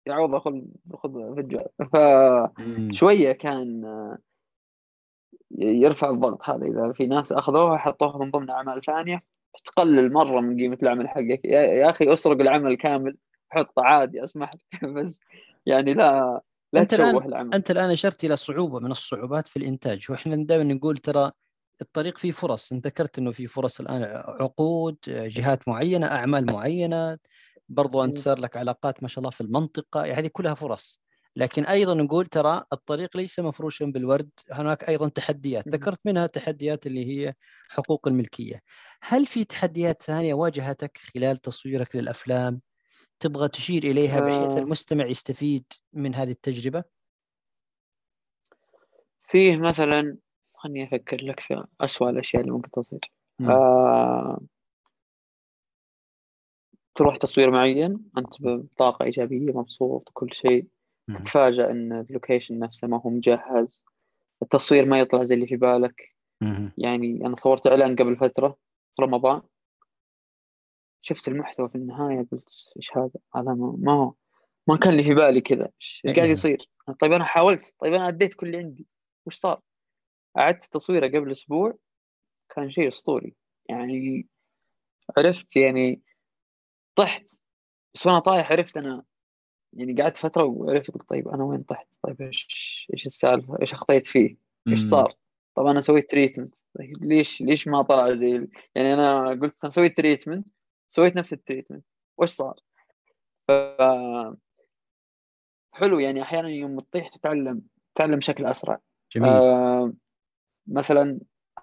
[0.07, 0.63] يعوض خذ
[0.95, 1.61] خذ فيديو.
[1.93, 3.83] فشويه كان
[5.59, 6.67] يرفع الضغط هذا.
[6.67, 9.21] إذا في ناس أخذوها حطوها من ضمن أعمال ثانية
[9.65, 11.45] تقلل مرة من قيمة العمل حقك.
[11.45, 13.17] يا أخي أسرق العمل كامل
[13.51, 14.85] حطه عادي أسمح لك.
[14.97, 15.21] بس
[15.67, 16.41] يعني لا
[16.73, 17.55] لا أنت الآن العمل.
[17.55, 20.07] أنت الآن أشرت إلى صعوبة من الصعوبات في الإنتاج.
[20.11, 21.33] وإحنا دائما نقول ترى
[21.81, 22.73] الطريق فيه فرص.
[22.73, 24.03] انت ذكرت إنه في فرص الآن
[24.41, 27.19] عقود جهات معينة أعمال معينة.
[27.69, 30.05] برضو أنت صار لك علاقات ما شاء الله في المنطقة.
[30.05, 31.01] يعني هذه كلها فرص.
[31.37, 34.31] لكن أيضا نقول ترى الطريق ليس مفروشا بالورد.
[34.53, 35.69] هناك أيضا تحديات.
[35.69, 37.35] ذكرت منها تحديات اللي هي
[37.69, 38.61] حقوق الملكية.
[39.03, 42.61] هل في تحديات ثانية واجهتك خلال تصويرك للأفلام؟
[43.21, 44.59] تبغى تشير إليها بحيث آه.
[44.59, 46.85] المستمع يستفيد من هذه التجربة؟
[49.29, 50.17] فيه مثلا
[50.55, 53.13] خلني أفكر لك في اسوء الأشياء اللي ممكن تصير.
[53.41, 54.41] آه...
[56.95, 60.67] تروح تصوير معين أنت بطاقة إيجابية مبسوط كل شيء.
[61.17, 63.85] تتفاجأ إن اللوكيشن نفسه ما هو مجهز.
[64.43, 66.15] التصوير ما يطلع زي اللي في بالك.
[66.79, 68.57] يعني أنا صورت إعلان قبل فترة
[68.97, 69.43] في رمضان.
[71.07, 74.15] شفت المحتوى في النهاية قلت إيش هذا؟ هذا ما هو
[74.67, 75.71] ما كان لي في بالي كذا.
[76.07, 76.29] إيش قاعد.
[76.29, 76.69] يصير؟
[77.01, 77.75] طيب أنا حاولت.
[77.79, 78.87] طيب أنا اديت كل اللي عندي.
[79.27, 79.61] وش صار؟
[80.39, 81.79] أعدت تصويره قبل أسبوع.
[82.55, 83.35] كان شيء أسطوري.
[83.69, 84.29] يعني
[85.17, 86.03] عرفت يعني
[86.95, 87.37] طحت.
[87.95, 89.05] بس وأنا طايح عرفت أنا
[89.73, 94.07] يعني قعدت فترة وعرفت قلت طيب أنا وين طحت؟ طيب إيش إيش السالفة؟ إيش أخطيت
[94.07, 94.37] فيه؟
[94.69, 95.15] إيش صار؟
[95.55, 99.97] طب أنا سويت treatment طيب ليش ليش ما طلع زي يعني أنا قلت أنا سويت
[99.97, 100.49] treatment
[100.97, 101.85] سويت نفس ال treatment.
[102.19, 102.55] وش صار؟
[103.49, 103.53] ف
[105.73, 107.63] حلو يعني أحيانا يوم تطيح تتعلم
[107.95, 108.81] تتعلم بشكل أسرع.
[109.17, 109.29] جميل.
[109.29, 109.93] آه
[110.67, 111.21] مثلا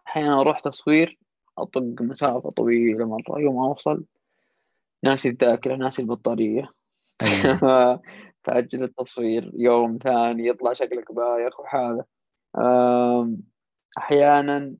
[0.07, 1.19] أحيانا أروح تصوير
[1.57, 4.05] أطق مسافة طويلة مرة يوم أوصل
[5.03, 6.69] ناسي الذاكرة ناسي البطارية.
[7.21, 8.01] أيوة.
[8.43, 12.05] تاجل التصوير يوم ثاني يطلع شكلك بايخ وحاله
[13.97, 14.75] أحيانا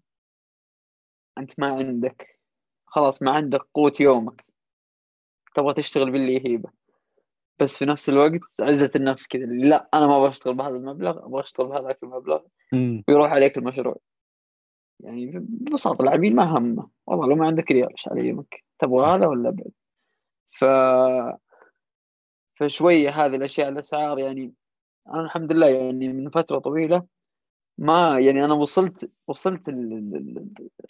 [1.38, 2.33] أنت ما عندك
[2.94, 4.46] خلاص ما عندك قوت يومك.
[5.56, 6.70] تبغى تشتغل باللي يهيبه.
[7.60, 11.68] بس في نفس الوقت عزة النفس كذا لا أنا ما بشتغل بهذا المبلغ أبغى أشتغل
[11.68, 12.42] بهذاك المبلغ.
[13.08, 13.98] ويروح عليك المشروع.
[15.00, 16.90] يعني ببساطة العميل ما همه.
[17.08, 19.72] والله لو ما عندك ريال إيش على يمك تبغى هذا ولا بعد؟
[20.60, 20.66] ف
[22.60, 24.54] فشوية هذه الأشياء الأسعار يعني
[25.08, 27.06] أنا الحمد لله يعني من فترة طويلة
[27.78, 29.70] ما يعني أنا وصلت وصلت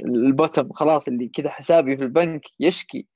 [0.02, 3.08] البوتم خلاص اللي كذا حسابي في البنك يشكي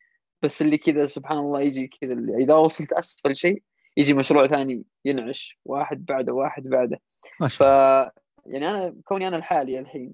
[0.41, 3.63] بس اللي كذا سبحان الله يجي كذا إذا وصلت أسفل شيء
[3.97, 6.99] يجي مشروع ثاني ينعش واحد بعده واحد بعده.
[7.39, 8.09] ما شاء الله.
[8.09, 8.13] ف
[8.45, 10.13] يعني أنا كوني أنا الحالي الحين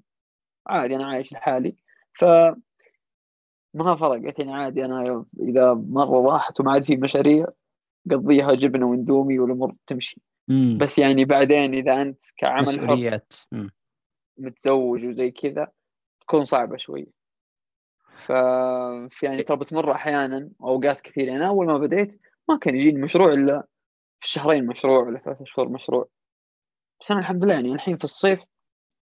[0.66, 1.76] عادي أنا عايش لحالي.
[2.12, 2.24] ف
[3.74, 7.46] ما فرقت يعني عادي أنا إذا مرة راحت وما عاد في مشاريع
[8.10, 10.20] قضيها جبنة وإندومي والأمور تمشي.
[10.48, 10.78] مم.
[10.78, 13.34] بس يعني بعدين إذا أنت كعمل مسؤوليات.
[14.38, 15.68] متزوج وزي كذا
[16.20, 17.06] تكون صعبة شوي.
[18.16, 18.30] ف
[19.22, 23.66] يعني ترى بتمر أحيانا أوقات كثير يعني أول ما بديت ما كان يجيني مشروع إلا
[24.20, 26.08] في الشهرين مشروع ولا ثلاثة شهور مشروع.
[27.00, 28.40] بس أنا الحمد لله يعني الحين في الصيف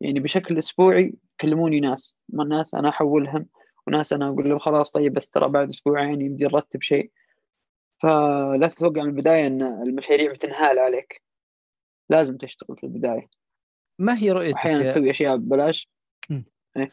[0.01, 2.15] يعني بشكل أسبوعي يكلموني ناس.
[2.29, 3.47] ما ناس أنا أحولهم
[3.87, 7.11] وناس أنا أقول لهم خلاص طيب بس ترى بعد أسبوعين يمدي نرتب شيء.
[8.03, 11.21] فلا تتوقع من البداية إن المشاريع بتنهال عليك
[12.09, 13.29] لازم تشتغل في البداية
[13.99, 15.89] ما هي رؤيتك أحيانا تسوي أشياء ببلاش
[16.77, 16.91] إيه؟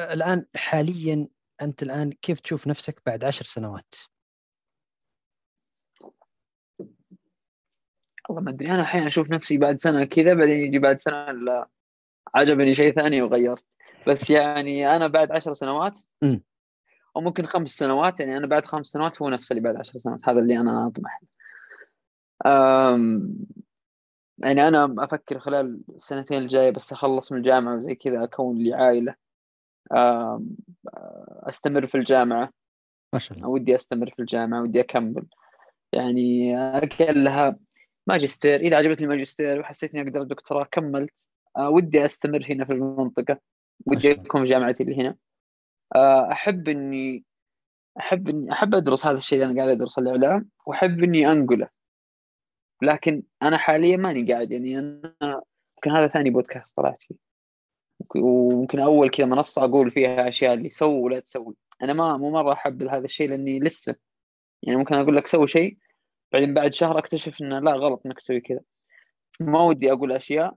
[0.00, 1.28] الآن حاليا
[1.62, 3.94] أنت الآن كيف تشوف نفسك بعد عشر سنوات؟
[8.28, 11.68] والله ما أدري أنا أحيانا أشوف نفسي بعد سنة كذا بعدين يجي بعد سنة لا
[12.34, 13.66] عجبني شيء ثاني وغيرت
[14.08, 16.38] بس يعني أنا بعد عشر سنوات م.
[17.16, 20.28] أو ممكن خمس سنوات يعني أنا بعد خمس سنوات هو نفس اللي بعد عشر سنوات
[20.28, 21.20] هذا اللي أنا أطمح
[24.38, 29.14] يعني أنا أفكر خلال السنتين الجاية بس أخلص من الجامعة وزي كذا أكون لي عائلة.
[31.48, 32.50] أستمر في الجامعة.
[33.12, 33.48] ما شاء الله.
[33.48, 35.26] ودي أستمر في الجامعة ودي أكمل.
[35.92, 36.52] يعني
[36.86, 37.58] كان لها
[38.06, 38.60] ماجستير.
[38.60, 41.28] إذا عجبتني الماجستير وحسيت إني أقدر الدكتوراه كملت.
[41.56, 43.38] آه، ودي أستمر هنا في المنطقة.
[43.86, 45.16] ودي أكون في جامعتي اللي هنا.
[46.32, 47.24] أحب إني
[47.98, 51.68] أحب إني أحب أدرس هذا الشيء اللي أنا قاعد ادرس الاعلام وأحب إني أنقله.
[52.82, 55.42] لكن أنا حاليا ماني قاعد يعني أنا
[55.76, 57.14] يمكن هذا ثاني بودكاست طلعت فيه.
[58.16, 61.54] وممكن أول كذا منصة أقول فيها أشياء اللي سووا ولا تسوي.
[61.82, 63.96] أنا ما مو مرة أحب هذا الشيء لأني لسه
[64.62, 65.78] يعني ممكن أقول لك سوي شيء
[66.32, 68.60] بعدين بعد شهر أكتشف إنه لا غلط إنك تسوي كذا.
[69.40, 70.54] ما ودي أقول أشياء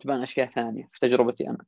[0.00, 1.64] تبان أشياء ثانية في تجربتي أنا.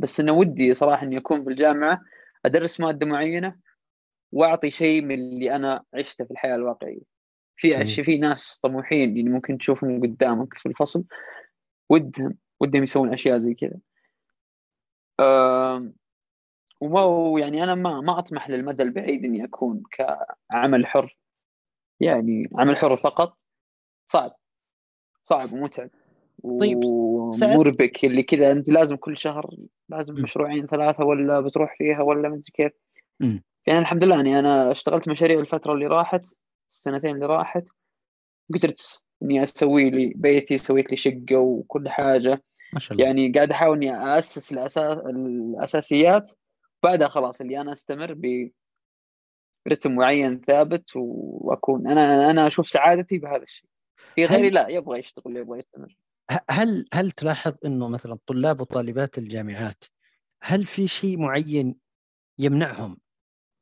[0.00, 2.00] بس إنه ودي صراحة إني أكون في الجامعة
[2.44, 3.56] أدرس مادة معينة
[4.32, 7.00] وأعطي شيء من اللي أنا عشته في الحياة الواقعية.
[7.56, 11.04] في اشياء في ناس طموحين يعني ممكن تشوفهم قدامك في الفصل
[11.90, 13.80] ودهم ودهم يسوون أشياء زي كذا.
[16.80, 19.82] وما يعني أنا ما ما أطمح للمدى البعيد إني أكون
[20.50, 21.18] كعمل حر.
[22.00, 23.36] يعني عمل حر فقط
[24.06, 24.36] صعب
[25.22, 25.90] صعب ومتعب.
[26.60, 29.50] طيب ومربك اللي كذا أنت لازم كل شهر
[29.88, 30.22] لازم م.
[30.22, 32.72] مشروعين ثلاثة ولا بتروح فيها ولا ما أدري كيف.
[33.20, 33.38] م.
[33.66, 36.26] يعني الحمد لله يعني أنا اشتغلت مشاريع الفترة اللي راحت
[36.70, 37.64] السنتين اللي راحت
[38.54, 42.42] قدرت إني أسوي لي بيتي سويت لي شقة وكل حاجة.
[42.72, 43.04] ما شاء الله.
[43.04, 46.32] يعني قاعد أحاول إني اسس الاساس الأساسيات
[46.82, 48.50] بعدها خلاص اللي أنا أستمر ب
[49.68, 53.70] رتم معين ثابت وأكون أنا أنا أشوف سعادتي بهذا الشيء.
[54.14, 55.96] في غيري لا يبغى يشتغل يبغى يستمر.
[56.50, 59.84] هل هل تلاحظ إنه مثلا طلاب وطالبات الجامعات
[60.42, 61.76] هل في شيء معين
[62.38, 62.98] يمنعهم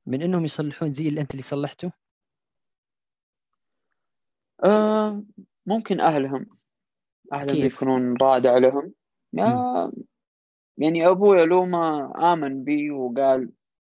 [0.06, 1.92] من إنهم يصلحون زي اللي أنت اللي صلحته؟
[4.64, 5.22] آه
[5.66, 6.46] ممكن أهلهم
[7.32, 8.92] أهلهم كيف؟ يكونون رادع لهم
[10.78, 13.52] يعني أبوي لو ما آمن بي وقال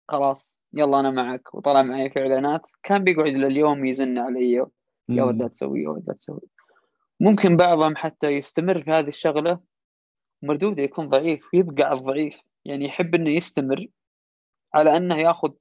[0.09, 4.53] خلاص يلا أنا معك وطلع معي في اعلانات كان بيقعد لليوم يزن علي
[5.09, 6.41] يا ولد لا تسوي يا ولد لا تسوي
[7.21, 9.61] ممكن بعضهم حتى يستمر في هذه الشغلة
[10.43, 13.87] مردوده يكون ضعيف ويبقى على الضعيف يعني يحب إنه يستمر
[14.75, 15.53] على إنه ياخذ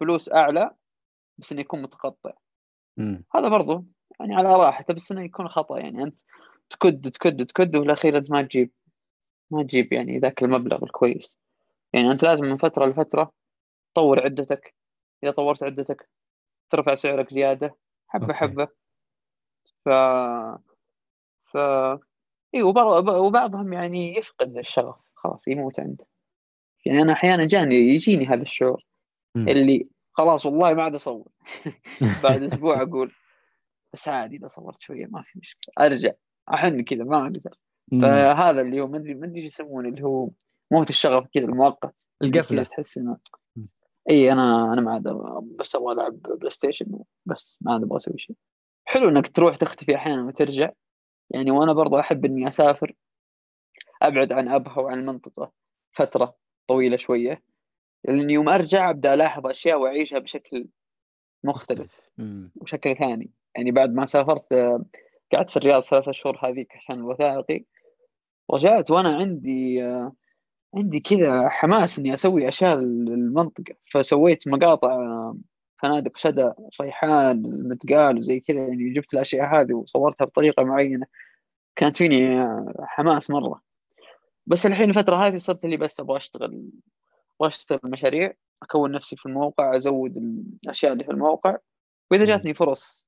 [0.00, 0.70] فلوس أعلى
[1.38, 2.32] بس إنه يكون متقطع
[2.96, 3.24] مم.
[3.34, 3.84] هذا برضو
[4.20, 6.20] يعني على راحته بس إنه يكون خطأ يعني أنت
[6.70, 8.70] تكد تكد تكد وفي الأخير أنت ما تجيب
[9.50, 11.38] ما تجيب يعني ذاك المبلغ الكويس
[11.92, 13.32] يعني أنت لازم من فترة لفترة
[13.94, 14.74] تطور عدتك
[15.24, 16.08] إذا طورت عدتك
[16.70, 17.76] ترفع سعرك زيادة
[18.08, 18.38] حبة أوكي.
[18.38, 18.68] حبة
[19.84, 19.88] ف
[21.52, 21.56] ف
[22.54, 24.96] اي وبعضهم يعني يفقد الشغف.
[25.14, 26.06] خلاص يموت عنده.
[26.86, 28.84] يعني أنا أحيانا جاني يجيني هذا الشعور
[29.34, 29.48] م.
[29.48, 31.28] اللي خلاص والله ما عاد أصور.
[32.22, 33.12] بعد أسبوع أقول
[33.92, 35.86] بس عادي إذا صورت شوية ما في مشكلة.
[35.86, 36.12] أرجع
[36.54, 37.58] أحن كذا ما أقدر.
[38.02, 40.30] فهذا اللي هو ما أدري ما أدري إيش يسمونه اللي هو
[40.70, 42.06] موت الشغف كذا المؤقت.
[42.22, 42.62] القفلة.
[42.62, 43.16] تحس إنه
[44.10, 45.02] إي أنا أنا ما عاد
[45.58, 48.36] بس أبغى ألعب PlayStation بس ما عاد أبغى أسوي شيء.
[48.84, 50.70] حلو إنك تروح تختفي أحيانا وترجع.
[51.32, 52.94] يعني وأنا برضو أحب إني أسافر
[54.02, 55.52] أبعد عن أبها وعن المنطقة
[55.92, 56.34] فترة
[56.68, 57.42] طويلة شوية
[58.04, 60.68] لأن يوم أرجع أبدأ ألاحظ أشياء وأعيشها بشكل
[61.44, 62.00] مختلف
[62.56, 63.30] وشكل ثاني.
[63.56, 64.52] يعني بعد ما سافرت
[65.32, 67.64] قعدت في الرياض ثلاثة شهور هذيك عشان الوثائقي
[68.50, 69.80] رجعت وأنا عندي
[70.74, 74.98] عندي كذا حماس إني أسوي أشياء للمنطقة فسويت مقاطع
[75.82, 81.06] فنادق شدا ريحان المتقال وزي كذا يعني جبت الأشياء هذه وصورتها بطريقة معينة.
[81.76, 82.46] كانت فيني
[82.80, 83.62] حماس مرة.
[84.46, 86.70] بس الحين الفترة هذه صرت اللي بس أبغى أشتغل
[87.40, 90.16] أبغى أشتغل مشاريع أكون نفسي في الموقع أزود
[90.64, 91.56] الأشياء اللي في الموقع.
[92.10, 93.06] وإذا جاتني فرص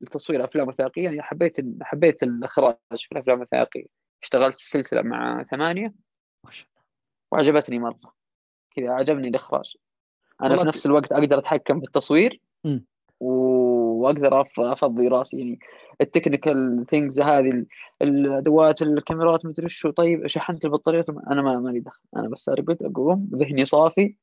[0.00, 3.86] لتصوير أفلام وثائقية يعني حبيت حبيت الإخراج في الأفلام الوثائقية.
[4.22, 5.94] اشتغلت في سلسلة مع ثمانية.
[7.32, 8.14] وعجبتني مرة.
[8.76, 9.76] كذا عجبني الإخراج.
[10.42, 12.78] أنا في نفس الوقت أقدر أتحكم في التصوير م.
[13.20, 15.38] وأقدر أفضي رأسي.
[15.38, 15.58] يعني
[16.00, 17.66] ال technical things هذه
[18.02, 19.90] الأدوات الكاميرات مدري شو.
[19.90, 22.00] طيب شحنت البطارية أنا ما مالي دخل.
[22.16, 24.16] أنا بس ارقد أقوم ذهني صافي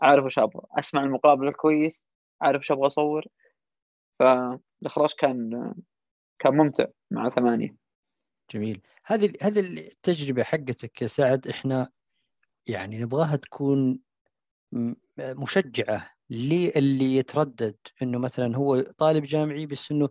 [0.00, 0.62] عارف وش أبغى.
[0.78, 2.04] أسمع المقابلة كويس
[2.40, 3.24] عارف وش أبغى أصور.
[4.18, 5.74] فالإخراج كان
[6.38, 7.76] كان ممتع مع ثمانية.
[8.50, 8.80] جميل.
[9.04, 11.48] هذه هذه التجربة حقتك يا سعد.
[11.48, 11.88] إحنا
[12.66, 13.98] يعني نبغاها تكون
[15.18, 20.08] مشجعة للي يتردد إنه مثلا هو طالب جامعي بس إنه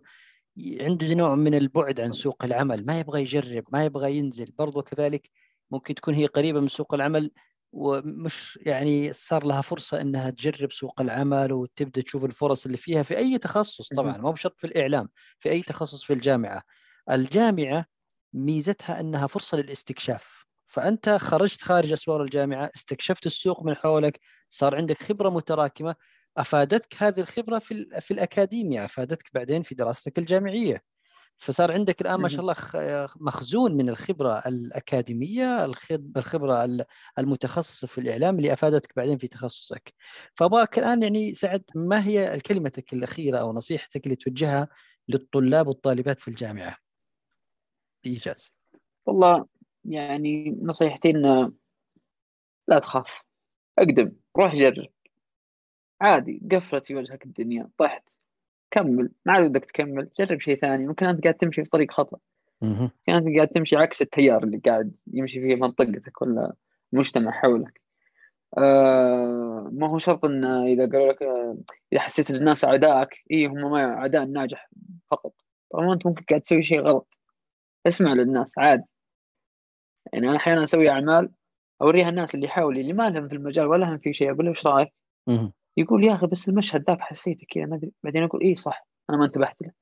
[0.80, 4.52] عنده نوع من البعد عن سوق العمل ما يبغى يجرب ما يبغى ينزل.
[4.58, 5.30] برضو كذلك
[5.70, 7.32] ممكن تكون هي قريبة من سوق العمل
[7.72, 13.18] ومش يعني صار لها فرصة إنها تجرب سوق العمل وتبدأ تشوف الفرص اللي فيها في
[13.18, 15.08] أي تخصص طبعا مو بشرط في الإعلام
[15.40, 16.62] في أي تخصص في الجامعة.
[17.10, 17.86] الجامعة
[18.34, 20.45] ميزتها إنها فرصة للاستكشاف.
[20.66, 25.94] فأنت خرجت خارج أسوار الجامعة استكشفت السوق من حولك صار عندك خبرة متراكمة.
[26.36, 30.82] أفادتك هذه الخبرة في في الأكاديمية أفادتك بعدين في دراستك الجامعية.
[31.38, 32.54] فصار عندك الآن ما شاء الله
[33.16, 35.64] مخزون من الخبرة الأكاديمية
[36.16, 36.86] الخبرة
[37.18, 39.94] المتخصصة في الإعلام اللي أفادتك بعدين في تخصصك.
[40.34, 44.68] فأبغاك الآن يعني سعد ما هي كلمتك الأخيرة أو نصيحتك اللي توجهها
[45.08, 46.76] للطلاب والطالبات في الجامعة؟
[48.04, 48.52] بإيجاز.
[49.06, 49.46] والله
[49.88, 51.52] يعني نصيحتي إنه
[52.68, 53.22] لا تخاف.
[53.78, 54.88] أقدم روح جرب.
[56.00, 58.08] عادي قفلت في وجهك الدنيا طحت
[58.70, 59.10] كمل.
[59.26, 60.86] ما عاد بدك تكمل جرب شيء ثاني.
[60.86, 62.18] ممكن أنت قاعد تمشي في طريق خطأ.
[62.62, 66.54] ممكن أنت قاعد تمشي عكس التيار اللي قاعد يمشي في منطقتك ولا
[66.92, 67.80] المجتمع حولك.
[68.58, 71.22] آه ما هو شرط إن إذا قالوا لك
[71.92, 74.70] إذا حسيت إن الناس أعدائك إي هم ما أعداء الناجح
[75.10, 75.34] فقط.
[75.72, 77.20] طالما أنت ممكن قاعد تسوي شيء غلط.
[77.86, 78.84] اسمع للناس عادي.
[80.12, 81.30] يعني أنا أحيانا أسوي أعمال
[81.82, 84.50] أوريها الناس اللي حولي اللي ما لهم في المجال ولا هم في شيء أقول له
[84.50, 84.92] إيش رأيك؟
[85.76, 87.92] يقول يا أخي بس المشهد ذاك حسيته كذا ما أدري.
[88.02, 89.72] بعدين أقول اي صح أنا ما انتبهت له.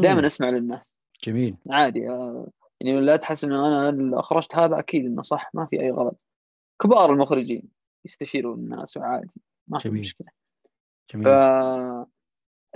[0.00, 0.96] دائما أسمع للناس.
[1.24, 1.56] جميل.
[1.70, 2.48] عادي آه،
[2.80, 6.26] يعني لا تحس إنه أنا أخرجت هذا أكيد إنه صح ما في أي غلط.
[6.82, 7.68] كبار المخرجين
[8.04, 10.28] يستشيروا الناس وعادي ما في مشكلة.
[11.14, 11.28] جميل.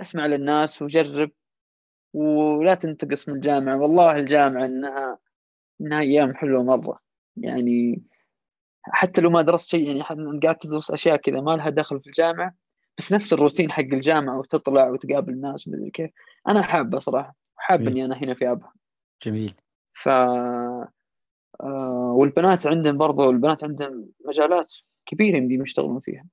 [0.01, 1.31] اسمع للناس وجرب
[2.13, 3.77] ولا تنتقص من الجامعة.
[3.77, 5.17] والله الجامعة إنها
[5.81, 6.99] إنها أيام حلوة مرة.
[7.37, 8.01] يعني
[8.83, 12.53] حتى لو ما درست شيء يعني قاعد تدرس أشياء كذا ما لها دخل في الجامعة
[12.97, 16.11] بس نفس الروتين حق الجامعة وتطلع وتقابل الناس ومدري كيف.
[16.47, 18.73] أنا حابة صراحة حاب إني أنا هنا في أبها.
[19.23, 19.53] جميل.
[19.93, 20.89] ف آه
[22.15, 24.73] والبنات عندهم برضو البنات عندهم مجالات
[25.05, 26.25] كبيرة يمديهم يشتغلون فيها.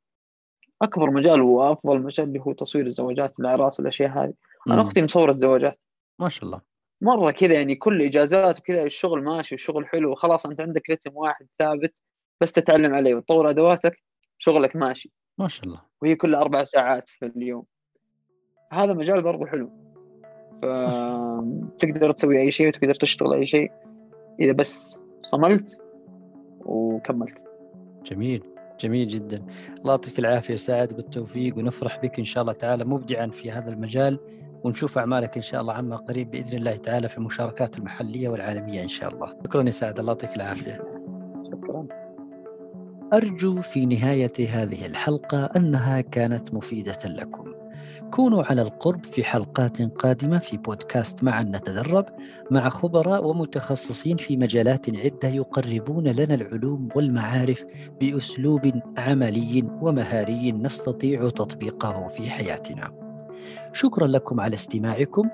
[0.82, 4.34] أكبر مجال وافضل مجال اللي هو تصوير الزواجات الاعراس والاشياء هذه.
[4.68, 5.78] أنا أختي مصورة زواجات.
[6.18, 6.60] ما شاء الله.
[7.00, 11.46] مرة كذا يعني كل إجازات وكذا الشغل ماشي والشغل حلو وخلاص أنت عندك رتم واحد
[11.58, 12.00] ثابت
[12.40, 14.02] بس تتعلم عليه وتطور أدواتك
[14.38, 15.12] شغلك ماشي.
[15.38, 15.80] ما شاء الله.
[16.02, 17.64] وهي كل أربع ساعات في اليوم.
[18.72, 19.70] هذا مجال برضه حلو.
[20.62, 23.72] فتقدر تسوي أي شيء وتقدر تشتغل أي شيء.
[24.40, 25.80] إذا بس صملت
[26.60, 27.44] وكملت.
[28.04, 28.42] جميل.
[28.80, 29.46] جميل جدا.
[29.78, 34.18] الله يعطيك العافية سعد بالتوفيق ونفرح بك إن شاء الله تعالى مبدعا في هذا المجال.
[34.64, 38.88] ونشوف أعمالك إن شاء الله عما قريب بإذن الله تعالى في المشاركات المحلية والعالمية إن
[38.88, 40.82] شاء الله شكرا يا سعد الله يعطيك العافية
[41.52, 41.86] شكرا
[43.12, 47.56] أرجو في نهاية هذه الحلقة أنها كانت مفيدة لكم.
[48.10, 52.06] كونوا على القرب في حلقات قادمة في بودكاست معا نتدرب
[52.50, 57.64] مع خبراء ومتخصصين في مجالات عدة يقربون لنا العلوم والمعارف
[58.00, 63.05] بأسلوب عملي ومهاري نستطيع تطبيقه في حياتنا.
[63.72, 65.30] شكرا لكم على استماعكم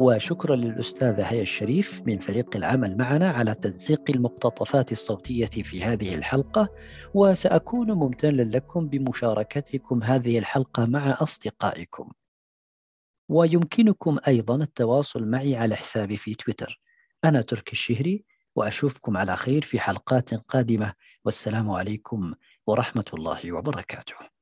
[0.00, 6.68] وشكرا للأستاذة هيا الشريف من فريق العمل معنا على تنسيق المقتطفات الصوتية في هذه الحلقة
[7.14, 12.12] وسأكون ممتنا لكم بمشاركتكم هذه الحلقة مع أصدقائكم.
[13.28, 16.80] ويمكنكم أيضا التواصل معي على حسابي في تويتر.
[17.24, 18.24] أنا تركي الشهري
[18.56, 20.92] وأشوفكم على خير في حلقات قادمة.
[21.24, 22.34] والسلام عليكم
[22.66, 24.33] ورحمة الله وبركاته.